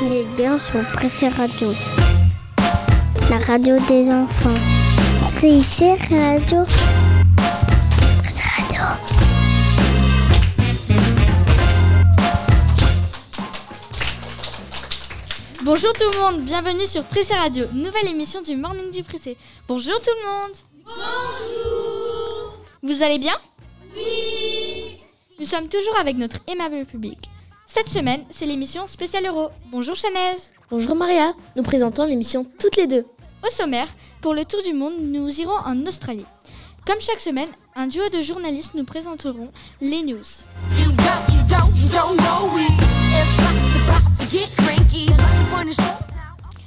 Il 0.00 0.12
est 0.12 0.36
bien 0.36 0.58
sur 0.58 0.82
Prissé 0.94 1.28
Radio. 1.28 1.72
La 3.30 3.38
radio 3.38 3.76
des 3.86 4.10
enfants. 4.10 4.58
Prissé 5.36 5.94
Radio. 6.10 6.64
Prissé 8.18 8.42
Radio. 8.56 8.82
Bonjour 15.62 15.92
tout 15.92 16.10
le 16.12 16.18
monde, 16.18 16.40
bienvenue 16.40 16.86
sur 16.86 17.04
Pressé 17.04 17.34
Radio, 17.34 17.66
nouvelle 17.72 18.08
émission 18.08 18.42
du 18.42 18.56
Morning 18.56 18.90
du 18.90 19.04
Pressé. 19.04 19.36
Bonjour 19.68 19.94
tout 20.00 20.10
le 20.20 20.28
monde 20.28 20.56
Bonjour 20.84 22.58
Vous 22.82 23.04
allez 23.04 23.18
bien? 23.18 23.36
Oui 23.94 24.71
Nous 25.42 25.48
sommes 25.48 25.66
toujours 25.66 25.98
avec 25.98 26.16
notre 26.16 26.38
aimable 26.46 26.84
public. 26.86 27.28
Cette 27.66 27.88
semaine, 27.88 28.22
c'est 28.30 28.46
l'émission 28.46 28.86
spéciale 28.86 29.26
Euro. 29.26 29.48
Bonjour 29.72 29.96
Chanaise 29.96 30.52
Bonjour 30.70 30.94
Maria, 30.94 31.34
nous 31.56 31.64
présentons 31.64 32.04
l'émission 32.04 32.46
toutes 32.60 32.76
les 32.76 32.86
deux. 32.86 33.04
Au 33.44 33.50
sommaire, 33.50 33.88
pour 34.20 34.34
le 34.34 34.44
tour 34.44 34.62
du 34.62 34.72
monde, 34.72 34.94
nous 35.00 35.28
irons 35.40 35.56
en 35.66 35.84
Australie. 35.84 36.24
Comme 36.86 37.00
chaque 37.00 37.18
semaine, 37.18 37.48
un 37.74 37.88
duo 37.88 38.08
de 38.08 38.22
journalistes 38.22 38.74
nous 38.76 38.84
présenteront 38.84 39.50
les 39.80 40.04
news. 40.04 40.22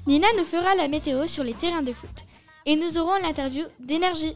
Nina 0.06 0.28
nous 0.38 0.44
fera 0.44 0.76
la 0.76 0.90
météo 0.90 1.28
sur 1.28 1.46
les 1.46 1.54
terrains 1.54 1.82
de 1.82 1.94
foot. 1.94 2.26
Et 2.66 2.76
nous 2.76 2.98
aurons 2.98 3.22
l'interview 3.24 3.64
d'énergie. 3.80 4.36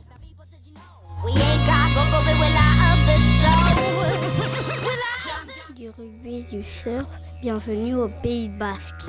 Du 5.90 6.02
rugby, 6.02 6.46
du 6.52 6.64
surf. 6.64 7.08
Bienvenue 7.42 7.96
au 7.96 8.10
Pays 8.22 8.50
Basque. 8.50 9.06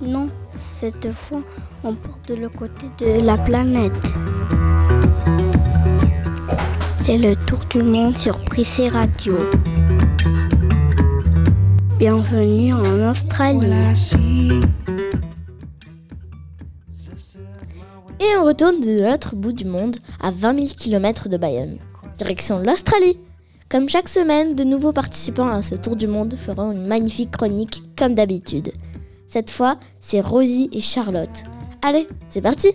Non, 0.00 0.28
cette 0.78 1.10
fois, 1.12 1.42
on 1.82 1.94
part 1.94 2.18
de 2.28 2.34
le 2.34 2.48
côté 2.48 2.86
de 2.98 3.20
la 3.20 3.36
planète. 3.38 3.92
C'est 7.00 7.18
le 7.18 7.34
tour 7.46 7.58
du 7.70 7.82
monde 7.82 8.16
sur 8.16 8.38
Prissé 8.44 8.88
Radio. 8.88 9.36
Bienvenue 11.98 12.74
en 12.74 13.10
Australie. 13.10 13.72
Et 18.20 18.36
on 18.38 18.44
retourne 18.44 18.80
de 18.80 19.02
l'autre 19.02 19.34
bout 19.34 19.52
du 19.52 19.64
monde, 19.64 19.96
à 20.20 20.30
20 20.30 20.54
000 20.54 20.66
km 20.78 21.28
de 21.28 21.36
Bayonne. 21.36 21.78
Direction 22.16 22.58
l'Australie. 22.58 23.18
Comme 23.68 23.88
chaque 23.88 24.08
semaine, 24.08 24.54
de 24.54 24.64
nouveaux 24.64 24.92
participants 24.92 25.48
à 25.48 25.62
ce 25.62 25.74
tour 25.74 25.96
du 25.96 26.06
monde 26.06 26.34
feront 26.36 26.72
une 26.72 26.86
magnifique 26.86 27.32
chronique, 27.32 27.82
comme 27.98 28.14
d'habitude. 28.14 28.72
Cette 29.26 29.50
fois, 29.50 29.76
c'est 30.00 30.20
Rosie 30.20 30.70
et 30.72 30.80
Charlotte. 30.80 31.44
Allez, 31.82 32.08
c'est 32.28 32.40
parti 32.40 32.68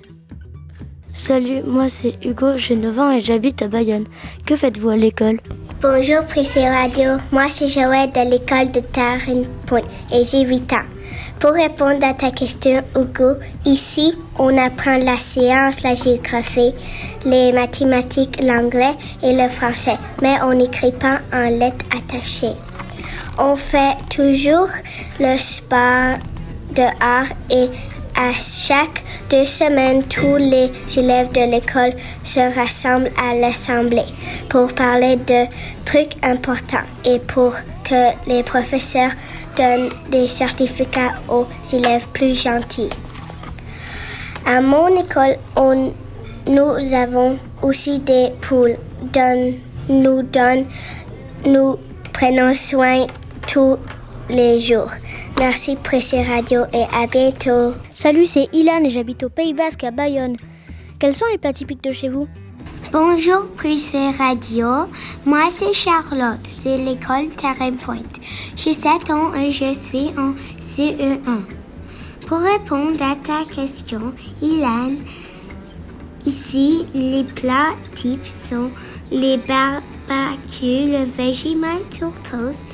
Salut, 1.14 1.62
moi 1.66 1.90
c'est 1.90 2.16
Hugo, 2.24 2.56
j'ai 2.56 2.78
9 2.78 3.00
ans 3.00 3.12
et 3.12 3.20
j'habite 3.20 3.62
à 3.62 3.68
Bayonne. 3.68 4.06
Que 4.46 4.56
faites-vous 4.56 4.90
à 4.90 4.96
l'école? 4.96 5.42
Bonjour 5.82 6.24
Prissé 6.26 6.70
Radio, 6.70 7.18
moi 7.34 7.50
c'est 7.50 7.68
Joël 7.68 8.12
de 8.12 8.32
l'école 8.32 8.72
de 8.72 8.80
Tarn 8.80 9.46
Point 9.66 9.82
et 10.14 10.24
j'ai 10.24 10.46
8 10.46 10.74
ans. 10.74 11.01
Pour 11.42 11.54
répondre 11.54 12.06
à 12.06 12.14
ta 12.14 12.30
question 12.30 12.84
Hugo, 12.96 13.34
ici 13.66 14.14
on 14.38 14.56
apprend 14.60 14.98
la 14.98 15.18
science, 15.18 15.82
la 15.82 15.96
géographie, 15.96 16.76
les 17.26 17.52
mathématiques, 17.52 18.40
l'anglais 18.44 18.94
et 19.24 19.34
le 19.34 19.50
français, 19.50 19.98
mais 20.22 20.36
on 20.44 20.54
n'écrit 20.54 20.92
pas 20.92 21.20
en 21.34 21.50
lettres 21.50 21.84
attachées. 21.98 22.54
On 23.40 23.56
fait 23.56 23.98
toujours 24.16 24.70
le 25.20 25.40
sport 25.40 26.20
dehors 26.76 27.36
et 27.50 27.70
à 28.16 28.34
chaque 28.34 29.04
deux 29.32 29.48
semaines, 29.48 30.04
tous 30.04 30.38
les 30.38 30.70
élèves 30.96 31.32
de 31.32 31.52
l'école 31.52 31.94
se 32.24 32.54
rassemblent 32.54 33.12
à 33.18 33.34
l'assemblée 33.34 34.06
pour 34.48 34.72
parler 34.74 35.16
de 35.16 35.46
trucs 35.86 36.24
importants 36.24 36.86
et 37.04 37.18
pour 37.18 37.56
que 37.84 38.30
les 38.30 38.44
professeurs 38.44 39.12
donnent 39.58 39.90
des 40.10 40.28
certificats 40.28 41.14
aux 41.30 41.46
élèves 41.74 42.08
plus 42.14 42.36
gentils. 42.36 42.90
À 44.46 44.62
mon 44.62 44.88
école, 44.96 45.38
on- 45.56 45.94
nous 46.48 46.94
avons 46.94 47.38
aussi 47.62 48.00
des 48.00 48.30
poules 48.42 48.78
dont 49.14 49.54
nous 49.90 50.24
donnons, 50.24 50.66
nous 51.46 51.78
prenons 52.14 52.54
soin 52.54 53.06
tous 53.48 53.78
les 54.30 54.60
jours. 54.60 54.92
Merci 55.40 55.76
Pressé 55.76 56.22
Radio 56.24 56.64
et 56.74 56.84
à 56.94 57.08
bientôt. 57.08 57.74
Salut, 57.94 58.28
c'est 58.28 58.48
Ilan 58.54 58.84
et 58.84 58.90
j'habite 58.90 59.24
au 59.24 59.30
Pays 59.30 59.54
Basque 59.54 59.84
à 59.84 59.92
Bayonne. 59.92 60.38
Quels 61.00 61.16
sont 61.16 61.26
les 61.32 61.38
plats 61.38 61.54
typiques 61.54 61.84
de 61.84 61.92
chez 61.92 62.10
vous? 62.10 62.28
Bonjour 62.92 63.50
Prissé 63.56 64.10
Radio, 64.18 64.68
moi 65.26 65.48
c'est 65.50 65.72
Charlotte 65.72 66.58
de 66.66 66.90
l'école 66.90 67.30
Terrain 67.38 67.72
Point. 67.72 68.04
J'ai 68.58 68.74
7 68.74 69.10
ans 69.12 69.34
et 69.34 69.54
je 69.54 69.74
suis 69.74 70.10
en 70.18 70.34
CE1. 70.60 71.44
Pour 72.28 72.40
répondre 72.40 73.02
à 73.02 73.16
ta 73.16 73.46
question, 73.50 74.12
Ilan, 74.42 74.92
ici 76.26 76.86
les 76.94 77.24
plats 77.24 77.76
types 77.96 78.26
sont 78.26 78.72
les 79.10 79.38
barbecues, 79.38 80.92
le 80.92 81.06
Vegemite 81.06 81.94
sur 81.94 82.12
toast 82.24 82.66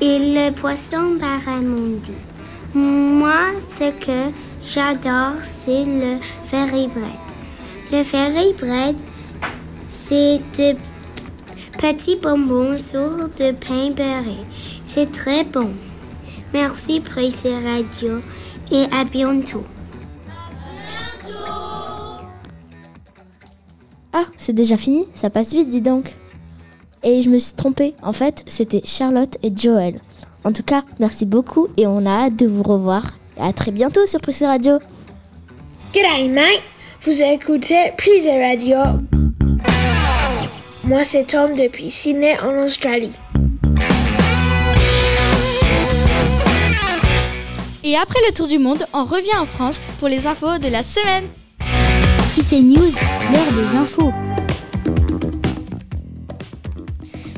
et 0.00 0.18
le 0.18 0.52
poisson 0.52 1.16
barramundi. 1.20 2.14
Moi, 2.72 3.60
ce 3.60 3.90
que 3.90 4.32
j'adore, 4.64 5.38
c'est 5.42 5.84
le 5.84 6.16
ferry 6.44 6.88
bread. 6.88 7.26
Le 7.92 8.02
ferry 8.02 8.54
bread, 8.54 8.96
c'est 9.88 10.38
de 10.58 10.76
petits 11.78 12.16
bonbons 12.16 12.78
sur 12.78 13.28
de 13.28 13.52
pain 13.52 13.90
beurré. 13.90 14.38
C'est 14.84 15.10
très 15.12 15.44
bon. 15.44 15.70
Merci 16.52 17.00
Pressé 17.00 17.54
Radio 17.58 18.20
et 18.70 18.84
à 18.92 19.04
bientôt. 19.04 19.64
Ah, 24.12 24.24
c'est 24.38 24.54
déjà 24.54 24.78
fini 24.78 25.06
Ça 25.12 25.28
passe 25.28 25.52
vite, 25.52 25.68
dis 25.68 25.82
donc. 25.82 26.14
Et 27.02 27.20
je 27.22 27.28
me 27.28 27.38
suis 27.38 27.54
trompée. 27.54 27.94
En 28.02 28.12
fait, 28.12 28.42
c'était 28.46 28.80
Charlotte 28.84 29.36
et 29.42 29.52
Joël. 29.54 30.00
En 30.44 30.52
tout 30.52 30.62
cas, 30.62 30.84
merci 30.98 31.26
beaucoup 31.26 31.68
et 31.76 31.86
on 31.86 32.06
a 32.06 32.26
hâte 32.26 32.36
de 32.36 32.46
vous 32.46 32.62
revoir. 32.62 33.18
Et 33.36 33.42
à 33.42 33.52
très 33.52 33.72
bientôt 33.72 34.06
sur 34.06 34.20
Prissé 34.20 34.46
Radio. 34.46 34.78
G'day 35.92 36.28
mate, 36.28 36.62
vous 37.02 37.20
écoutez 37.20 37.92
Radio. 38.40 39.15
Moi 40.86 41.02
c'est 41.02 41.24
Tom 41.24 41.56
depuis 41.56 41.90
Sydney 41.90 42.38
en 42.38 42.62
Australie. 42.62 43.10
Et 47.82 47.96
après 47.96 48.20
le 48.28 48.32
tour 48.32 48.46
du 48.46 48.60
monde, 48.60 48.86
on 48.92 49.04
revient 49.04 49.36
en 49.36 49.46
France 49.46 49.80
pour 49.98 50.06
les 50.06 50.28
infos 50.28 50.58
de 50.58 50.68
la 50.68 50.84
semaine. 50.84 51.24
Prissé 52.32 52.60
News, 52.60 52.92
l'heure 53.32 53.52
des 53.52 53.76
infos. 53.76 54.12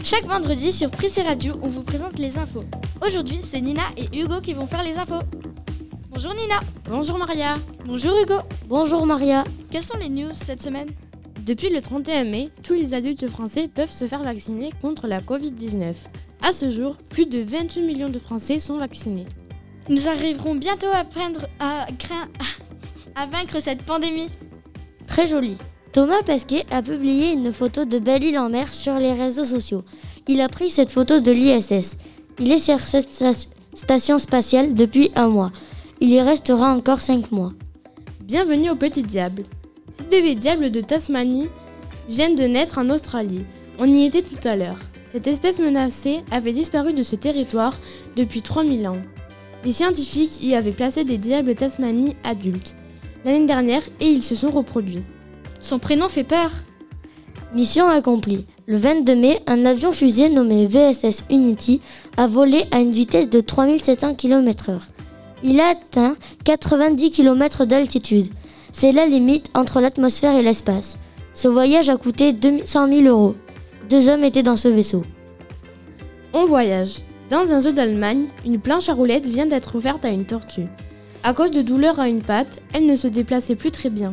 Chaque 0.04 0.26
vendredi 0.26 0.70
sur 0.70 0.90
Prissé 0.90 1.22
Radio, 1.22 1.54
on 1.62 1.68
vous 1.68 1.82
présente 1.82 2.18
les 2.18 2.36
infos. 2.36 2.64
Aujourd'hui, 3.06 3.40
c'est 3.42 3.62
Nina 3.62 3.84
et 3.96 4.14
Hugo 4.14 4.42
qui 4.42 4.52
vont 4.52 4.66
faire 4.66 4.82
les 4.82 4.98
infos. 4.98 5.22
Bonjour 6.10 6.34
Nina. 6.34 6.60
Bonjour 6.84 7.16
Maria. 7.16 7.56
Bonjour 7.86 8.12
Hugo. 8.22 8.40
Bonjour 8.66 9.06
Maria. 9.06 9.44
Quelles 9.70 9.84
sont 9.84 9.96
les 9.96 10.10
news 10.10 10.34
cette 10.34 10.60
semaine? 10.60 10.88
Depuis 11.48 11.70
le 11.70 11.80
31 11.80 12.24
mai, 12.24 12.50
tous 12.62 12.74
les 12.74 12.92
adultes 12.92 13.26
français 13.26 13.70
peuvent 13.74 13.90
se 13.90 14.06
faire 14.06 14.22
vacciner 14.22 14.68
contre 14.82 15.06
la 15.06 15.22
Covid-19. 15.22 15.94
À 16.42 16.52
ce 16.52 16.70
jour, 16.70 16.96
plus 17.08 17.24
de 17.24 17.40
28 17.40 17.80
millions 17.86 18.10
de 18.10 18.18
Français 18.18 18.58
sont 18.58 18.76
vaccinés. 18.76 19.24
Nous 19.88 20.08
arriverons 20.08 20.56
bientôt 20.56 20.88
à, 20.92 21.04
prendre, 21.04 21.48
à, 21.58 21.86
crain- 21.98 22.28
à 23.14 23.24
vaincre 23.28 23.62
cette 23.62 23.80
pandémie. 23.80 24.28
Très 25.06 25.26
joli. 25.26 25.56
Thomas 25.94 26.22
Pesquet 26.22 26.66
a 26.70 26.82
publié 26.82 27.32
une 27.32 27.50
photo 27.50 27.86
de 27.86 27.98
Belle-Île 27.98 28.38
en 28.38 28.50
mer 28.50 28.68
sur 28.74 28.98
les 28.98 29.14
réseaux 29.14 29.44
sociaux. 29.44 29.84
Il 30.26 30.42
a 30.42 30.50
pris 30.50 30.68
cette 30.68 30.90
photo 30.90 31.18
de 31.20 31.32
l'ISS. 31.32 31.96
Il 32.38 32.52
est 32.52 32.58
sur 32.58 32.78
cette 32.80 33.10
sta- 33.10 33.48
station 33.74 34.18
spatiale 34.18 34.74
depuis 34.74 35.10
un 35.16 35.28
mois. 35.28 35.50
Il 36.02 36.10
y 36.10 36.20
restera 36.20 36.74
encore 36.74 37.00
cinq 37.00 37.32
mois. 37.32 37.54
Bienvenue 38.22 38.68
au 38.68 38.76
Petit 38.76 39.02
Diable. 39.02 39.44
Six 39.96 40.04
bébés 40.10 40.34
diables 40.34 40.70
de 40.70 40.80
Tasmanie 40.80 41.48
viennent 42.08 42.34
de 42.34 42.44
naître 42.44 42.78
en 42.78 42.90
Australie. 42.90 43.44
On 43.78 43.86
y 43.86 44.04
était 44.04 44.22
tout 44.22 44.46
à 44.46 44.56
l'heure. 44.56 44.78
Cette 45.10 45.26
espèce 45.26 45.58
menacée 45.58 46.20
avait 46.30 46.52
disparu 46.52 46.92
de 46.92 47.02
ce 47.02 47.16
territoire 47.16 47.74
depuis 48.16 48.42
3000 48.42 48.88
ans. 48.88 48.98
Les 49.64 49.72
scientifiques 49.72 50.42
y 50.42 50.54
avaient 50.54 50.72
placé 50.72 51.04
des 51.04 51.18
diables 51.18 51.54
Tasmanie 51.54 52.16
adultes 52.24 52.76
l'année 53.24 53.46
dernière 53.46 53.82
et 54.00 54.06
ils 54.06 54.22
se 54.22 54.34
sont 54.34 54.50
reproduits. 54.50 55.02
Son 55.60 55.78
prénom 55.78 56.08
fait 56.08 56.24
peur. 56.24 56.50
Mission 57.54 57.86
accomplie. 57.88 58.46
Le 58.66 58.76
22 58.76 59.16
mai, 59.16 59.40
un 59.46 59.64
avion 59.64 59.92
fusée 59.92 60.28
nommé 60.28 60.66
VSS 60.66 61.24
Unity 61.30 61.80
a 62.16 62.26
volé 62.26 62.64
à 62.70 62.80
une 62.80 62.92
vitesse 62.92 63.30
de 63.30 63.40
3700 63.40 64.14
km/h. 64.14 64.80
Il 65.42 65.60
a 65.60 65.68
atteint 65.68 66.16
90 66.44 67.10
km 67.10 67.64
d'altitude. 67.64 68.28
C'est 68.72 68.92
la 68.92 69.06
limite 69.06 69.50
entre 69.54 69.80
l'atmosphère 69.80 70.34
et 70.34 70.42
l'espace. 70.42 70.98
Ce 71.34 71.48
voyage 71.48 71.88
a 71.88 71.96
coûté 71.96 72.32
200 72.32 72.88
000 72.88 73.02
euros. 73.06 73.34
Deux 73.88 74.08
hommes 74.08 74.24
étaient 74.24 74.42
dans 74.42 74.56
ce 74.56 74.68
vaisseau. 74.68 75.04
On 76.32 76.44
voyage. 76.44 76.98
Dans 77.30 77.52
un 77.52 77.60
zoo 77.60 77.72
d'Allemagne, 77.72 78.26
une 78.44 78.58
planche 78.58 78.88
à 78.88 78.94
roulettes 78.94 79.26
vient 79.26 79.46
d'être 79.46 79.76
ouverte 79.76 80.04
à 80.04 80.10
une 80.10 80.24
tortue. 80.24 80.66
À 81.22 81.34
cause 81.34 81.50
de 81.50 81.62
douleurs 81.62 81.98
à 81.98 82.08
une 82.08 82.22
patte, 82.22 82.60
elle 82.72 82.86
ne 82.86 82.96
se 82.96 83.08
déplaçait 83.08 83.56
plus 83.56 83.70
très 83.70 83.90
bien. 83.90 84.12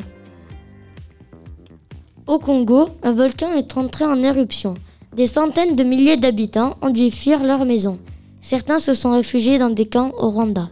Au 2.27 2.39
Congo, 2.39 2.89
un 3.03 3.11
volcan 3.11 3.53
est 3.53 3.77
entré 3.77 4.05
en 4.05 4.21
éruption. 4.23 4.73
Des 5.15 5.27
centaines 5.27 5.75
de 5.75 5.83
milliers 5.83 6.17
d'habitants 6.17 6.75
ont 6.81 6.89
dû 6.89 7.11
fuir 7.11 7.43
leur 7.43 7.65
maison. 7.65 7.99
Certains 8.41 8.79
se 8.79 8.93
sont 8.93 9.11
réfugiés 9.11 9.59
dans 9.59 9.69
des 9.69 9.85
camps 9.85 10.11
au 10.17 10.29
Rwanda. 10.29 10.69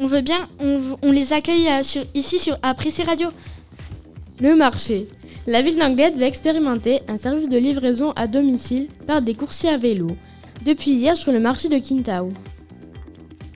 On 0.00 0.06
veut 0.06 0.20
bien, 0.22 0.48
on, 1.02 1.12
les 1.12 1.32
accueille 1.32 1.68
euh, 1.68 1.82
sur- 1.82 2.04
ici 2.14 2.38
sur 2.38 2.56
après 2.62 2.90
ces 2.90 3.04
radios. 3.04 3.30
Le 4.40 4.56
marché. 4.56 5.06
La 5.46 5.62
ville 5.62 5.78
d'Anglette 5.78 6.16
va 6.16 6.26
expérimenter 6.26 7.00
un 7.08 7.16
service 7.16 7.48
de 7.48 7.58
livraison 7.58 8.12
à 8.16 8.26
domicile 8.26 8.88
par 9.06 9.22
des 9.22 9.34
coursiers 9.34 9.70
à 9.70 9.76
vélo. 9.78 10.08
Depuis 10.64 10.92
hier 10.92 11.16
sur 11.16 11.30
le 11.32 11.38
marché 11.38 11.68
de 11.68 11.78
Quintao. 11.78 12.30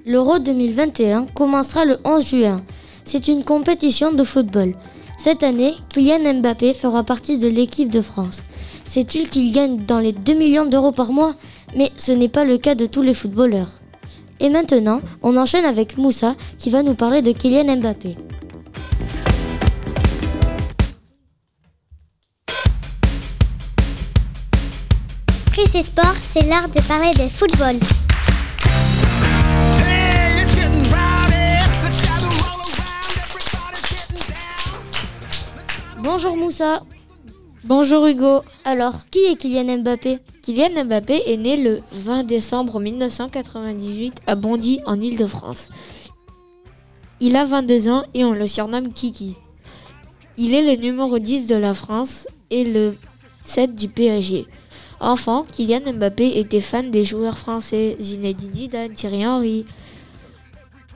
L'Euro 0.07 0.39
2021 0.39 1.27
commencera 1.35 1.85
le 1.85 1.99
11 2.05 2.25
juin. 2.27 2.63
C'est 3.05 3.29
une 3.29 3.43
compétition 3.45 4.13
de 4.13 4.23
football. 4.23 4.75
Cette 5.19 5.43
année, 5.43 5.75
Kylian 5.89 6.35
Mbappé 6.35 6.73
fera 6.75 7.03
partie 7.03 7.39
de 7.39 7.49
l'équipe 7.49 7.91
de 7.91 8.01
France. 8.01 8.43
Sais-tu 8.85 9.25
qu'il 9.25 9.53
gagne 9.53 9.85
dans 9.85 9.99
les 9.99 10.13
2 10.13 10.35
millions 10.35 10.67
d'euros 10.67 10.93
par 10.93 11.13
mois? 11.13 11.35
Mais 11.77 11.91
ce 11.97 12.13
n'est 12.13 12.29
pas 12.29 12.45
le 12.45 12.57
cas 12.59 12.75
de 12.75 12.87
tous 12.87 13.03
les 13.03 13.15
footballeurs. 13.15 13.71
Et 14.41 14.49
maintenant, 14.49 15.01
on 15.23 15.37
enchaîne 15.37 15.65
avec 15.65 15.99
Moussa 15.99 16.35
qui 16.59 16.71
va 16.71 16.83
nous 16.83 16.95
parler 16.95 17.23
de 17.23 17.33
Kylian 17.33 17.77
Mbappé. 17.77 18.17
Pris 25.47 25.77
et 25.79 25.83
sport, 25.83 26.15
c'est 26.21 26.47
l'art 26.47 26.69
de 26.69 26.81
parler 26.87 27.11
de 27.11 27.29
football. 27.29 27.75
Bonjour 36.01 36.37
Moussa. 36.37 36.83
Bonjour 37.65 38.07
Hugo. 38.07 38.43
Alors, 38.65 38.95
qui 39.11 39.19
est 39.19 39.35
Kylian 39.35 39.79
Mbappé? 39.79 40.21
Kylian 40.43 40.85
Mbappé 40.85 41.23
est 41.27 41.37
né 41.37 41.57
le 41.57 41.81
20 41.91 42.23
décembre 42.23 42.79
1998 42.79 44.21
à 44.29 44.37
Bondy 44.37 44.79
en 44.87 45.01
Île-de-France. 45.01 45.69
Il 47.19 47.35
a 47.35 47.45
22 47.45 47.89
ans 47.89 48.05
et 48.15 48.25
on 48.25 48.33
le 48.33 48.47
surnomme 48.47 48.93
Kiki. 48.93 49.35
Il 50.37 50.55
est 50.55 50.77
le 50.77 50.81
numéro 50.81 51.19
10 51.19 51.49
de 51.49 51.57
la 51.57 51.75
France 51.75 52.29
et 52.51 52.63
le 52.63 52.97
7 53.45 53.75
du 53.75 53.89
PSG. 53.89 54.47
Enfant, 55.01 55.45
Kylian 55.57 55.95
Mbappé 55.95 56.39
était 56.39 56.61
fan 56.61 56.93
des 56.93 57.05
joueurs 57.05 57.39
français 57.39 57.97
Zinedine 57.99 58.55
Zidane, 58.55 58.93
Thierry 58.93 59.27
Henry 59.27 59.67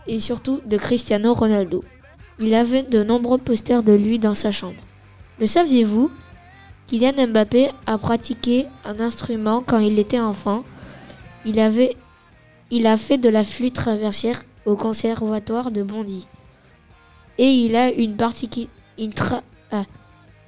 et 0.06 0.20
surtout 0.20 0.60
de 0.64 0.76
Cristiano 0.76 1.34
Ronaldo. 1.34 1.82
Il 2.38 2.54
avait 2.54 2.84
de 2.84 3.02
nombreux 3.02 3.38
posters 3.38 3.82
de 3.82 3.92
lui 3.92 4.20
dans 4.20 4.34
sa 4.34 4.52
chambre. 4.52 4.80
Le 5.40 5.48
saviez-vous? 5.48 6.08
Kylian 6.92 7.28
Mbappé 7.28 7.70
a 7.86 7.96
pratiqué 7.96 8.66
un 8.84 9.00
instrument 9.00 9.62
quand 9.66 9.78
il 9.78 9.98
était 9.98 10.20
enfant. 10.20 10.62
Il, 11.46 11.58
avait, 11.58 11.96
il 12.70 12.86
a 12.86 12.98
fait 12.98 13.16
de 13.16 13.30
la 13.30 13.44
flûte 13.44 13.72
traversière 13.72 14.42
au 14.66 14.76
conservatoire 14.76 15.70
de 15.70 15.82
Bondy. 15.82 16.26
Et 17.38 17.50
il 17.50 17.76
a 17.76 17.90
une, 17.90 18.14
ah. 18.20 19.84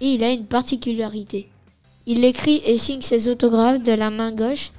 et 0.02 0.06
il 0.06 0.22
a 0.22 0.32
une 0.32 0.44
particularité. 0.44 1.48
Il 2.04 2.22
écrit 2.26 2.60
et 2.66 2.76
signe 2.76 3.00
ses 3.00 3.28
autographes 3.28 3.82
de 3.82 3.92
la 3.92 4.10
main 4.10 4.30
gauche, 4.30 4.72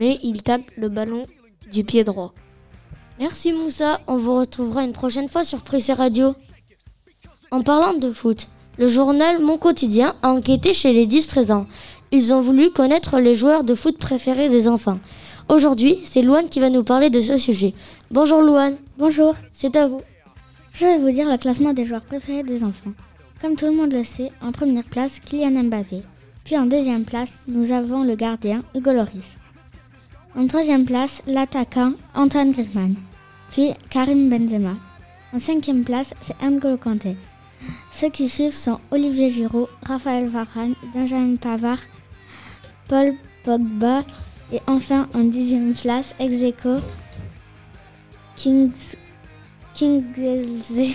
mais 0.00 0.18
il 0.24 0.42
tape 0.42 0.68
le 0.76 0.88
ballon 0.88 1.24
du 1.70 1.84
pied 1.84 2.02
droit. 2.02 2.34
Merci 3.20 3.52
Moussa, 3.52 4.00
on 4.08 4.18
vous 4.18 4.40
retrouvera 4.40 4.82
une 4.82 4.92
prochaine 4.92 5.28
fois 5.28 5.44
sur 5.44 5.62
Pressé 5.62 5.92
Radio. 5.92 6.34
En 7.52 7.62
parlant 7.62 7.94
de 7.94 8.10
foot, 8.10 8.48
le 8.78 8.88
journal 8.88 9.40
Mon 9.40 9.56
Quotidien 9.56 10.14
a 10.22 10.30
enquêté 10.30 10.74
chez 10.74 10.92
les 10.92 11.06
10-13 11.06 11.52
ans. 11.52 11.66
Ils 12.12 12.32
ont 12.32 12.40
voulu 12.40 12.70
connaître 12.70 13.18
les 13.18 13.34
joueurs 13.34 13.64
de 13.64 13.74
foot 13.74 13.98
préférés 13.98 14.48
des 14.48 14.68
enfants. 14.68 14.98
Aujourd'hui, 15.48 15.98
c'est 16.04 16.22
Louane 16.22 16.48
qui 16.48 16.60
va 16.60 16.70
nous 16.70 16.84
parler 16.84 17.08
de 17.10 17.20
ce 17.20 17.36
sujet. 17.38 17.72
Bonjour 18.10 18.42
Louane, 18.42 18.76
Bonjour, 18.98 19.34
c'est 19.52 19.76
à 19.76 19.86
vous. 19.86 20.00
je 20.74 20.84
vais 20.86 20.98
vous 20.98 21.10
dire 21.10 21.28
le 21.30 21.38
classement 21.38 21.72
des 21.72 21.84
joueurs 21.86 22.02
préférés 22.02 22.42
des 22.42 22.62
enfants. 22.64 22.92
Comme 23.40 23.56
tout 23.56 23.66
le 23.66 23.72
monde 23.72 23.92
le 23.92 24.04
sait, 24.04 24.30
en 24.42 24.52
première 24.52 24.84
place, 24.84 25.20
Kylian 25.20 25.64
Mbappé. 25.64 26.02
Puis 26.44 26.56
en 26.56 26.66
deuxième 26.66 27.04
place, 27.04 27.32
nous 27.48 27.72
avons 27.72 28.02
le 28.02 28.14
gardien 28.14 28.62
Hugo 28.74 28.92
Loris. 28.92 29.36
En 30.36 30.46
troisième 30.46 30.84
place, 30.84 31.22
l'attaquant 31.26 31.92
Antoine 32.14 32.52
Griezmann. 32.52 32.94
Puis 33.52 33.70
Karim 33.90 34.28
Benzema. 34.28 34.74
En 35.32 35.38
cinquième 35.38 35.84
place, 35.84 36.12
c'est 36.20 36.36
N'Golo 36.42 36.76
Kanté. 36.76 37.16
Ceux 37.92 38.10
qui 38.10 38.28
suivent 38.28 38.52
sont 38.52 38.78
Olivier 38.90 39.30
Giroud, 39.30 39.68
Raphaël 39.82 40.28
Varane, 40.28 40.74
Benjamin 40.94 41.36
Pavard, 41.36 41.78
Paul 42.88 43.14
Pogba 43.44 44.04
et 44.52 44.60
enfin 44.66 45.08
en 45.14 45.24
dixième 45.24 45.74
place, 45.74 46.14
ex 46.20 46.42
aequo, 46.42 46.76
Kings, 48.36 48.70
Kingsley 49.74 50.92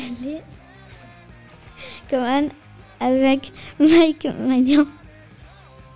Coman 2.09 2.49
avec 2.99 3.51
Mike 3.79 4.27
Magnan. 4.39 4.85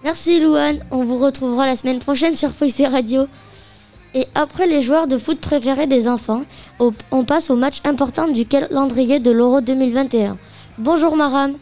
Merci 0.04 0.40
Louane, 0.40 0.80
on 0.92 1.04
vous 1.04 1.18
retrouvera 1.18 1.66
la 1.66 1.76
semaine 1.76 2.00
prochaine 2.00 2.36
sur 2.36 2.52
Pressé 2.52 2.88
Radio. 2.88 3.28
Et 4.14 4.26
après 4.34 4.66
les 4.66 4.82
joueurs 4.82 5.08
de 5.08 5.18
foot 5.18 5.40
préférés 5.42 5.88
des 5.88 6.08
enfants, 6.08 6.44
on 6.80 7.24
passe 7.26 7.50
au 7.50 7.56
match 7.56 7.82
important 7.84 8.28
du 8.28 8.46
calendrier 8.46 9.20
de 9.20 9.30
l'Euro 9.30 9.62
2021. 9.62 10.38
Bonjour 10.78 11.16
Maram, 11.16 11.54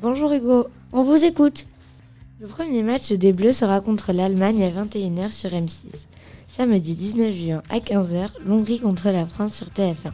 Bonjour 0.00 0.32
Hugo. 0.32 0.68
on 0.92 1.02
vous 1.02 1.24
écoute. 1.24 1.66
Le 2.40 2.46
premier 2.46 2.84
match 2.84 3.10
des 3.10 3.32
Bleus 3.32 3.52
sera 3.52 3.80
contre 3.80 4.12
l'Allemagne 4.12 4.62
à 4.62 4.70
21h 4.70 5.32
sur 5.32 5.50
M6. 5.50 5.86
Samedi 6.46 6.94
19 6.94 7.34
juin 7.34 7.62
à 7.68 7.78
15h, 7.78 8.28
l'Hongrie 8.46 8.78
contre 8.78 9.10
la 9.10 9.26
France 9.26 9.54
sur 9.54 9.66
TF1. 9.68 10.12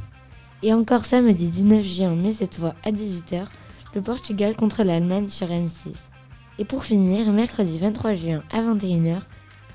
Et 0.62 0.72
encore 0.72 1.04
samedi 1.04 1.48
19 1.48 1.84
juin, 1.84 2.14
mais 2.16 2.32
cette 2.32 2.56
fois 2.56 2.74
à 2.82 2.90
18h, 2.90 3.44
le 3.94 4.00
Portugal 4.00 4.56
contre 4.56 4.84
l'Allemagne 4.84 5.28
sur 5.28 5.48
M6. 5.48 5.90
Et 6.58 6.64
pour 6.64 6.84
finir, 6.84 7.30
mercredi 7.32 7.78
23 7.78 8.14
juin 8.14 8.42
à 8.52 8.62
21h, 8.62 9.20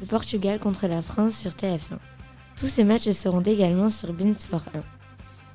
le 0.02 0.08
Portugal 0.08 0.60
contre 0.60 0.88
la 0.88 1.04
France 1.04 1.36
sur 1.36 1.52
TF1. 1.52 2.00
Tous 2.58 2.68
ces 2.68 2.84
matchs 2.84 3.12
seront 3.12 3.42
également 3.42 3.92
sur 3.92 4.12
Beansport 4.12 4.64
1. 4.74 5.01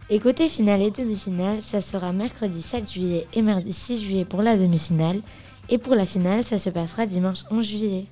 Et 0.08 0.20
côté 0.20 0.48
finale 0.48 0.82
et 0.82 0.90
demi-finale, 0.92 1.60
ça 1.60 1.80
sera 1.80 2.12
mercredi 2.12 2.62
7 2.62 2.92
juillet 2.92 3.26
et 3.34 3.42
mardi 3.42 3.72
6 3.72 4.00
juillet 4.00 4.24
pour 4.24 4.40
la 4.40 4.56
demi-finale. 4.56 5.20
Et 5.68 5.78
pour 5.78 5.96
la 5.96 6.06
finale, 6.06 6.44
ça 6.44 6.58
se 6.58 6.70
passera 6.70 7.06
dimanche 7.06 7.40
11 7.50 7.66
juillet. 7.66 8.06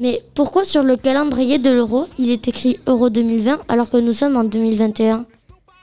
Mais 0.00 0.22
pourquoi 0.34 0.64
sur 0.64 0.82
le 0.82 0.96
calendrier 0.96 1.58
de 1.58 1.70
l'Euro, 1.70 2.06
il 2.18 2.30
est 2.30 2.48
écrit 2.48 2.78
Euro 2.86 3.10
2020 3.10 3.60
alors 3.68 3.90
que 3.90 3.98
nous 3.98 4.14
sommes 4.14 4.36
en 4.36 4.44
2021 4.44 5.26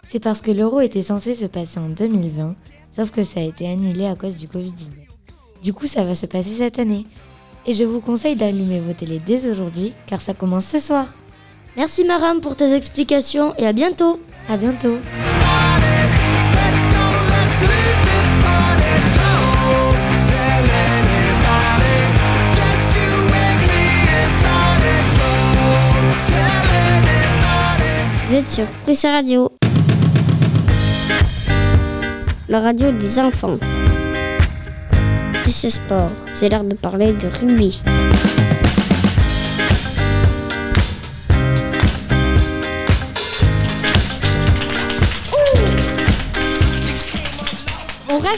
C'est 0.08 0.20
parce 0.20 0.42
que 0.42 0.52
l'euro 0.52 0.80
était 0.80 1.04
censé 1.04 1.36
se 1.36 1.46
passer 1.46 1.80
en 1.80 1.90
2020, 1.90 2.56
sauf 2.96 3.12
que 3.12 3.22
ça 3.22 3.42
a 3.42 3.44
été 3.44 3.68
annulé 3.68 4.08
à 4.08 4.16
cause 4.16 4.38
du 4.38 4.48
Covid-19. 4.48 4.90
Du 5.64 5.74
coup, 5.74 5.86
ça 5.86 6.04
va 6.04 6.16
se 6.16 6.25
passer 6.25 6.56
cette 6.58 6.80
année. 6.80 7.06
Et 7.68 7.74
je 7.74 7.84
vous 7.84 8.00
conseille 8.00 8.36
d'allumer 8.36 8.80
vos 8.80 8.94
télés 8.94 9.22
dès 9.24 9.48
aujourd'hui, 9.50 9.94
car 10.08 10.22
ça 10.22 10.34
commence 10.34 10.66
ce 10.66 10.80
soir. 10.80 11.08
Merci 11.75 12.06
Maram 12.06 12.40
pour 12.40 12.56
tes 12.56 12.74
explications 12.74 13.54
et 13.58 13.68
à 13.68 13.74
bientôt. 13.74 14.20
À 14.48 14.58
bientôt. 14.58 15.00
Vous 28.28 28.36
êtes 28.36 28.50
sur 28.50 28.66
Pressé 28.84 29.10
Radio. 29.10 29.50
La 32.48 32.60
radio 32.60 32.92
des 32.92 33.20
enfants. 33.20 33.58
Pressé 35.42 35.72
Sport, 35.72 36.12
c'est 36.34 36.50
l'heure 36.50 36.64
de 36.64 36.75
parler 36.75 37.14
de 37.14 37.28
rugby. 37.28 37.82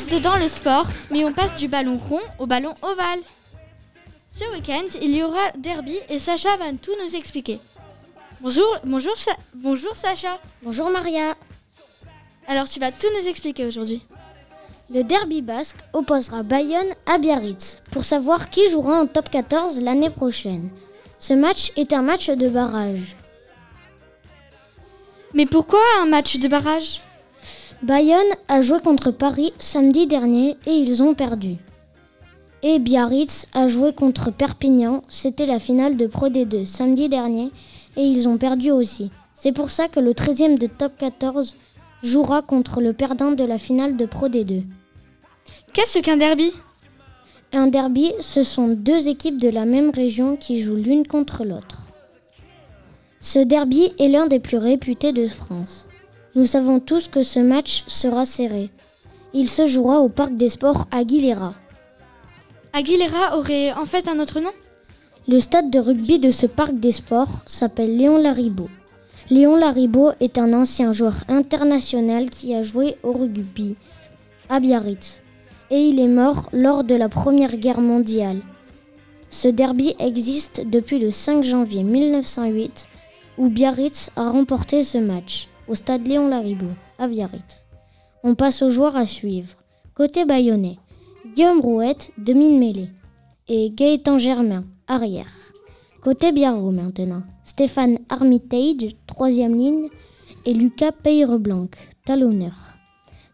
Reste 0.09 0.21
dans 0.23 0.37
le 0.37 0.47
sport, 0.47 0.85
mais 1.11 1.25
on 1.25 1.33
passe 1.33 1.55
du 1.55 1.67
ballon 1.67 1.97
rond 1.97 2.21
au 2.39 2.45
ballon 2.45 2.73
ovale. 2.81 3.19
Ce 4.35 4.43
week-end, 4.53 4.85
il 5.01 5.15
y 5.15 5.23
aura 5.23 5.51
derby 5.57 5.97
et 6.09 6.19
Sacha 6.19 6.55
va 6.57 6.65
tout 6.81 6.91
nous 7.03 7.15
expliquer. 7.15 7.59
Bonjour, 8.41 8.77
bonjour, 8.85 9.17
Sa- 9.17 9.35
bonjour 9.55 9.95
Sacha. 9.95 10.39
Bonjour 10.61 10.89
Maria. 10.89 11.35
Alors 12.47 12.69
tu 12.69 12.79
vas 12.79 12.91
tout 12.91 13.07
nous 13.19 13.27
expliquer 13.27 13.65
aujourd'hui. 13.65 14.05
Le 14.89 15.03
derby 15.03 15.41
basque 15.41 15.77
opposera 15.93 16.43
Bayonne 16.43 16.93
à 17.05 17.17
Biarritz 17.17 17.81
pour 17.91 18.05
savoir 18.05 18.49
qui 18.49 18.69
jouera 18.69 19.01
en 19.01 19.07
top 19.07 19.29
14 19.29 19.81
l'année 19.81 20.09
prochaine. 20.11 20.69
Ce 21.19 21.33
match 21.33 21.71
est 21.75 21.91
un 21.93 22.03
match 22.03 22.29
de 22.29 22.47
barrage. 22.47 23.15
Mais 25.33 25.45
pourquoi 25.45 25.79
un 26.01 26.05
match 26.05 26.37
de 26.37 26.47
barrage? 26.47 27.01
Bayonne 27.83 28.33
a 28.47 28.61
joué 28.61 28.79
contre 28.79 29.11
Paris 29.11 29.53
samedi 29.59 30.07
dernier 30.07 30.57
et 30.65 30.71
ils 30.71 31.03
ont 31.03 31.13
perdu. 31.13 31.57
Et 32.63 32.79
Biarritz 32.79 33.45
a 33.53 33.67
joué 33.67 33.93
contre 33.93 34.31
Perpignan, 34.31 35.03
c'était 35.09 35.45
la 35.45 35.59
finale 35.59 35.95
de 35.95 36.07
Pro 36.07 36.27
D2 36.27 36.65
samedi 36.65 37.07
dernier 37.07 37.51
et 37.95 38.01
ils 38.01 38.27
ont 38.27 38.39
perdu 38.39 38.71
aussi. 38.71 39.11
C'est 39.35 39.51
pour 39.51 39.69
ça 39.69 39.87
que 39.87 39.99
le 39.99 40.13
13e 40.13 40.57
de 40.57 40.65
top 40.65 40.93
14 40.97 41.53
jouera 42.01 42.41
contre 42.41 42.81
le 42.81 42.93
perdant 42.93 43.31
de 43.31 43.43
la 43.43 43.59
finale 43.59 43.95
de 43.95 44.07
Pro 44.07 44.27
D2. 44.27 44.63
Qu'est-ce 45.73 45.99
qu'un 45.99 46.17
derby? 46.17 46.51
Un 47.53 47.67
derby, 47.67 48.11
ce 48.19 48.41
sont 48.41 48.69
deux 48.69 49.07
équipes 49.07 49.37
de 49.37 49.49
la 49.49 49.65
même 49.65 49.91
région 49.91 50.35
qui 50.35 50.61
jouent 50.61 50.75
l'une 50.75 51.05
contre 51.07 51.43
l'autre. 51.45 51.83
Ce 53.19 53.37
derby 53.37 53.93
est 53.99 54.07
l'un 54.07 54.25
des 54.25 54.39
plus 54.39 54.57
réputés 54.57 55.13
de 55.13 55.27
France. 55.27 55.86
Nous 56.37 56.45
savons 56.45 56.79
tous 56.79 57.07
que 57.07 57.23
ce 57.23 57.39
match 57.39 57.83
sera 57.87 58.23
serré. 58.23 58.69
Il 59.33 59.49
se 59.49 59.65
jouera 59.65 60.01
au 60.01 60.07
Parc 60.07 60.35
des 60.35 60.49
Sports 60.49 60.85
Aguilera. 60.91 61.55
Aguilera 62.73 63.39
aurait 63.39 63.73
en 63.73 63.85
fait 63.85 64.07
un 64.07 64.19
autre 64.19 64.39
nom? 64.39 64.51
Le 65.27 65.39
stade 65.39 65.71
de 65.71 65.79
rugby 65.79 66.19
de 66.19 66.29
ce 66.29 66.45
Parc 66.45 66.73
des 66.73 66.91
Sports 66.91 67.41
s'appelle 67.47 67.97
Léon 67.97 68.21
Laribout. 68.21 68.69
Léon 69.31 69.55
Laribout 69.55 70.11
est 70.19 70.37
un 70.37 70.53
ancien 70.53 70.93
joueur 70.93 71.23
international 71.27 72.29
qui 72.29 72.53
a 72.53 72.61
joué 72.61 72.97
au 73.01 73.13
rugby 73.13 73.75
à 74.47 74.59
Biarritz 74.59 75.21
et 75.71 75.87
il 75.87 75.99
est 75.99 76.07
mort 76.07 76.49
lors 76.53 76.83
de 76.83 76.93
la 76.93 77.09
Première 77.09 77.57
Guerre 77.57 77.81
mondiale. 77.81 78.41
Ce 79.31 79.47
derby 79.47 79.95
existe 79.97 80.61
depuis 80.69 80.99
le 80.99 81.09
5 81.09 81.43
janvier 81.43 81.81
1908 81.81 82.87
où 83.39 83.49
Biarritz 83.49 84.11
a 84.15 84.29
remporté 84.29 84.83
ce 84.83 84.99
match 84.99 85.47
au 85.67 85.75
stade 85.75 86.07
Léon 86.07 86.27
Laribout 86.27 86.75
à 86.99 87.07
Biarritz. 87.07 87.65
On 88.23 88.35
passe 88.35 88.61
aux 88.61 88.69
joueurs 88.69 88.95
à 88.95 89.05
suivre. 89.05 89.55
Côté 89.95 90.25
bayonnais, 90.25 90.77
Guillaume 91.35 91.61
Rouette, 91.61 92.11
demi-mêlée, 92.17 92.89
et 93.47 93.69
Gaëtan 93.71 94.19
Germain, 94.19 94.65
arrière. 94.87 95.31
Côté 96.01 96.31
Biarro 96.31 96.71
maintenant, 96.71 97.23
Stéphane 97.43 97.99
Armitage, 98.09 98.95
troisième 99.07 99.55
ligne, 99.55 99.89
et 100.45 100.53
Lucas 100.53 100.91
Peyreblanc, 100.91 101.69
talonneur. 102.05 102.53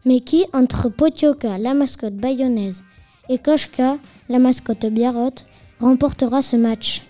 Mais 0.04 0.20
qui, 0.20 0.44
entre 0.52 0.88
Potioka, 0.88 1.58
la 1.58 1.74
mascotte 1.74 2.16
bayonnaise, 2.16 2.82
et 3.28 3.38
Koshka, 3.38 3.98
la 4.28 4.38
mascotte 4.38 4.86
biarrotte, 4.86 5.46
remportera 5.80 6.42
ce 6.42 6.56
match? 6.56 7.02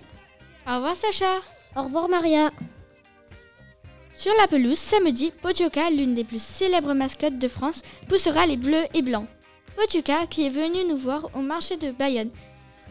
Au 0.68 0.76
revoir 0.76 0.96
Sacha. 0.96 1.24
Au 1.76 1.82
revoir 1.82 2.08
Maria. 2.08 2.50
Sur 4.16 4.32
la 4.38 4.46
pelouse, 4.46 4.78
samedi, 4.78 5.32
Potioka, 5.42 5.90
l'une 5.90 6.14
des 6.14 6.24
plus 6.24 6.42
célèbres 6.42 6.94
mascottes 6.94 7.38
de 7.38 7.48
France, 7.48 7.82
poussera 8.08 8.46
les 8.46 8.56
bleus 8.56 8.84
et 8.94 9.02
blancs. 9.02 9.26
Potioka, 9.76 10.26
qui 10.28 10.46
est 10.46 10.50
venu 10.50 10.84
nous 10.88 10.96
voir 10.96 11.28
au 11.34 11.40
marché 11.40 11.76
de 11.76 11.90
Bayonne, 11.90 12.30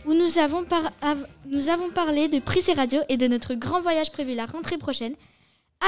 où 0.06 0.14
nous 0.14 0.38
avons, 0.38 0.66
parlé 0.66 2.28
de 2.28 2.38
et 2.38 2.74
Radio 2.74 3.00
et 3.08 3.16
de 3.16 3.28
notre 3.28 3.54
grand 3.54 3.82
voyage 3.82 4.12
prévu 4.12 4.36
la 4.36 4.46
rentrée 4.46 4.78
prochaine, 4.78 5.16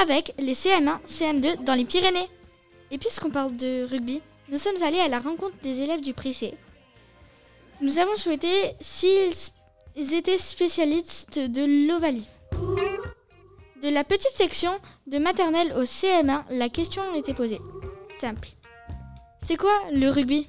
avec 0.00 0.32
les 0.38 0.54
CM1, 0.54 0.98
CM2 1.06 1.64
dans 1.64 1.74
les 1.74 1.84
Pyrénées. 1.84 2.28
Et 2.90 2.98
puisqu'on 2.98 3.30
parle 3.30 3.56
de 3.56 3.84
rugby, 3.84 4.22
nous 4.48 4.58
sommes 4.58 4.82
allés 4.82 5.00
à 5.00 5.08
la 5.08 5.18
rencontre 5.18 5.56
des 5.62 5.80
élèves 5.80 6.00
du 6.00 6.14
Prissé. 6.14 6.54
Nous 7.82 7.98
avons 7.98 8.16
souhaité 8.16 8.74
s'ils 8.80 9.32
ils 9.98 10.14
étaient 10.14 10.38
spécialistes 10.38 11.38
de 11.38 11.88
l'Ovalie. 11.88 12.26
De 13.86 13.92
la 13.94 14.02
petite 14.02 14.32
section 14.36 14.72
de 15.06 15.18
maternelle 15.18 15.72
au 15.78 15.84
CM1, 15.84 16.40
la 16.50 16.68
question 16.68 17.02
était 17.14 17.32
posée. 17.34 17.60
Simple. 18.20 18.48
C'est 19.46 19.56
quoi 19.56 19.70
le 19.92 20.08
rugby? 20.10 20.44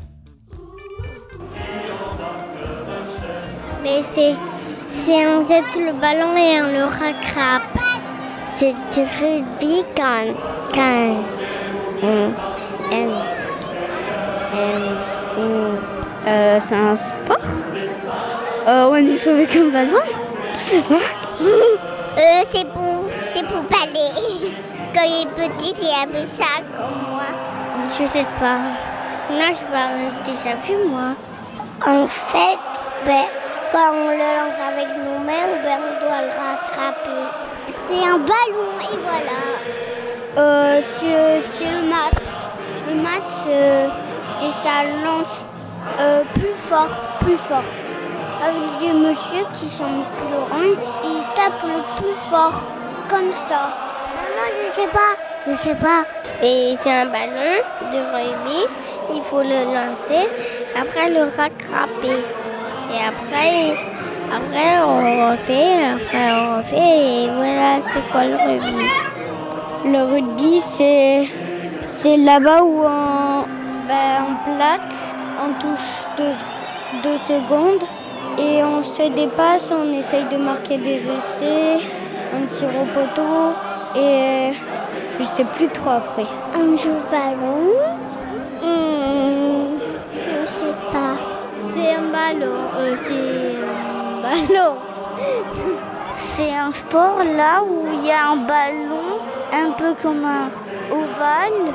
Mais 3.84 4.01
c'est, 4.01 4.34
c'est 4.89 5.27
on 5.27 5.48
jette 5.48 5.75
le 5.75 5.94
ballon 6.01 6.36
et 6.36 6.60
on 6.63 6.72
le 6.79 6.84
rattrape. 6.86 7.77
C'est 8.58 8.74
du 8.91 9.01
rugby 9.22 9.84
quand, 9.96 10.34
quand 10.74 11.15
on- 12.01 12.32
on- 12.91 13.12
on- 15.38 16.27
euh, 16.27 16.60
c'est 16.67 16.75
un 16.75 16.96
sport? 16.96 17.38
Euh, 18.67 18.88
On 18.89 18.96
y 18.96 19.20
joue 19.20 19.29
avec 19.29 19.56
un 19.56 19.70
ballon 19.70 20.01
sais 20.58 20.82
pas. 20.82 20.96
Euh, 22.20 22.44
c'est 22.51 22.67
pour, 22.70 22.82
c'est 23.29 23.46
pour 23.46 23.63
parler. 23.65 24.12
Quand 24.93 25.03
il 25.05 25.27
est 25.27 25.48
petit, 25.48 25.74
c'est 25.79 26.03
un 26.03 26.07
peu 26.07 26.25
ça 26.25 26.62
comme 26.75 27.12
moi. 27.12 27.24
Je 28.00 28.05
sais 28.07 28.25
pas. 28.39 28.57
Non, 29.29 29.50
je 29.50 29.65
parle 29.72 30.24
déjà 30.25 30.55
vu 30.55 30.88
moi. 30.88 31.15
En 31.86 32.07
fait, 32.07 32.57
ben, 33.05 33.25
quand 33.72 33.91
on 33.93 34.10
le 34.10 34.17
lance 34.17 34.60
avec 34.67 34.88
nos 34.98 35.19
mains, 35.19 35.48
ben, 35.63 35.77
on 35.77 36.05
doit 36.05 36.22
le 36.22 36.29
rattraper. 36.29 37.27
C'est 37.88 38.03
un 38.07 38.17
ballon 38.17 38.74
et 38.81 38.98
voilà. 39.03 39.48
Euh, 40.38 40.81
c'est 41.01 41.65
le 41.65 41.89
match. 41.89 42.24
Le 42.89 42.96
match, 42.96 43.48
euh, 43.48 43.88
et 44.43 44.51
ça 44.63 44.84
lance 45.03 45.46
euh, 46.00 46.24
plus 46.34 46.55
fort, 46.69 46.89
plus 47.19 47.38
fort. 47.38 47.63
Avec 48.43 48.79
des 48.79 48.93
messieurs 48.98 49.46
qui 49.53 49.67
sont 49.67 49.84
plus 49.84 50.29
grands, 50.29 50.81
ils 51.03 51.24
tapent 51.36 51.63
le 51.63 52.01
plus 52.01 52.15
fort, 52.29 52.62
comme 53.09 53.31
ça. 53.31 53.69
Maman, 54.15 54.47
je 54.57 54.71
sais 54.73 54.87
pas. 54.87 55.13
Je 55.45 55.53
sais 55.55 55.75
pas. 55.75 56.03
Et 56.43 56.77
c'est 56.83 56.91
un 56.91 57.05
ballon 57.05 57.61
de 57.91 57.97
rugby. 58.13 58.65
Il 59.13 59.21
faut 59.21 59.41
le 59.41 59.63
lancer, 59.73 60.27
après 60.79 61.09
le 61.09 61.23
rattraper. 61.23 62.19
Et 62.93 62.99
après, 63.05 63.77
après 64.33 64.79
on 64.85 65.31
refait, 65.31 65.77
après 65.93 66.31
on 66.31 66.57
refait, 66.57 67.23
et 67.23 67.29
voilà, 67.35 67.81
c'est 67.85 68.11
quoi 68.11 68.25
le 68.25 68.35
rugby? 68.35 68.85
Le 69.85 70.03
rugby, 70.03 70.61
c'est, 70.61 71.29
c'est 71.89 72.17
là-bas 72.17 72.63
où 72.63 72.83
on, 72.83 73.45
ben, 73.87 74.25
on 74.27 74.55
plaque, 74.55 74.81
on 75.41 75.53
touche 75.61 76.05
deux, 76.17 76.33
deux 77.03 77.17
secondes, 77.27 77.83
et 78.37 78.63
on 78.63 78.83
se 78.83 79.09
dépasse, 79.09 79.69
on 79.71 79.91
essaye 79.97 80.25
de 80.25 80.37
marquer 80.37 80.77
des 80.77 81.01
essais, 81.17 81.79
on 82.34 82.46
tire 82.53 82.69
au 82.69 82.86
poteau, 82.86 83.53
et 83.96 84.53
je 85.19 85.24
sais 85.24 85.43
plus 85.46 85.67
trop 85.69 85.91
après. 85.91 86.25
On 86.55 86.75
joue 86.77 87.00
ballon 87.12 87.74
Hmm, 88.62 89.77
Je 90.13 90.46
sais 90.48 90.75
pas. 90.91 91.15
C'est 91.72 91.93
un 91.96 92.07
ballon. 92.12 92.55
euh, 92.77 92.96
c'est 92.96 93.55
un 93.63 94.22
ballon. 94.22 94.75
c'est 96.15 96.53
un 96.53 96.72
sport 96.72 97.19
là 97.24 97.62
où 97.63 97.86
il 97.93 98.05
y 98.05 98.12
a 98.12 98.29
un 98.29 98.38
ballon, 98.38 99.19
un 99.53 99.72
peu 99.72 99.93
comme 100.01 100.25
un 100.25 100.48
ovale. 100.91 101.74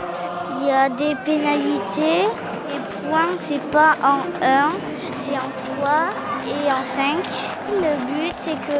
Il 0.61 0.67
y 0.69 0.71
a 0.71 0.89
des 0.89 1.15
pénalités. 1.25 2.27
Les 2.69 3.09
points, 3.09 3.29
c'est 3.39 3.61
pas 3.71 3.93
en 4.03 4.21
1, 4.45 4.71
c'est 5.15 5.35
en 5.35 5.51
3 5.77 5.91
et 6.47 6.73
en 6.73 6.85
5. 6.85 7.17
Le 7.71 7.97
but, 8.07 8.35
c'est 8.37 8.53
que 8.53 8.79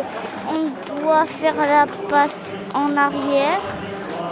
on 0.49 1.01
doit 1.01 1.27
faire 1.27 1.55
la 1.57 1.87
passe 2.09 2.59
en 2.75 2.97
arrière. 2.97 3.61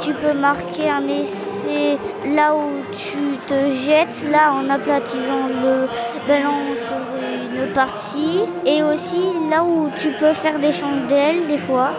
Tu 0.01 0.15
peux 0.15 0.33
marquer 0.33 0.89
un 0.89 1.07
essai 1.09 1.99
là 2.27 2.55
où 2.55 2.83
tu 2.97 3.37
te 3.47 3.71
jettes, 3.75 4.25
là 4.31 4.53
en 4.53 4.69
aplatissant 4.71 5.47
le 5.49 5.89
ballon 6.27 6.75
sur 6.75 6.97
une 6.97 7.73
partie. 7.73 8.41
Et 8.65 8.83
aussi 8.83 9.23
là 9.51 9.63
où 9.63 9.91
tu 9.99 10.11
peux 10.13 10.33
faire 10.33 10.59
des 10.59 10.73
chandelles 10.73 11.47
des 11.47 11.59
fois. 11.59 11.91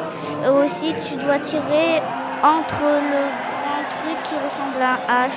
Et 0.44 0.50
aussi 0.50 0.94
tu 1.04 1.16
dois 1.16 1.40
tirer 1.40 2.02
entre 2.44 2.82
le 2.82 3.24
grand 3.52 3.84
truc 4.00 4.24
qui 4.24 4.36
ressemble 4.36 4.82
à 4.82 4.94
un 5.14 5.28
H. 5.28 5.32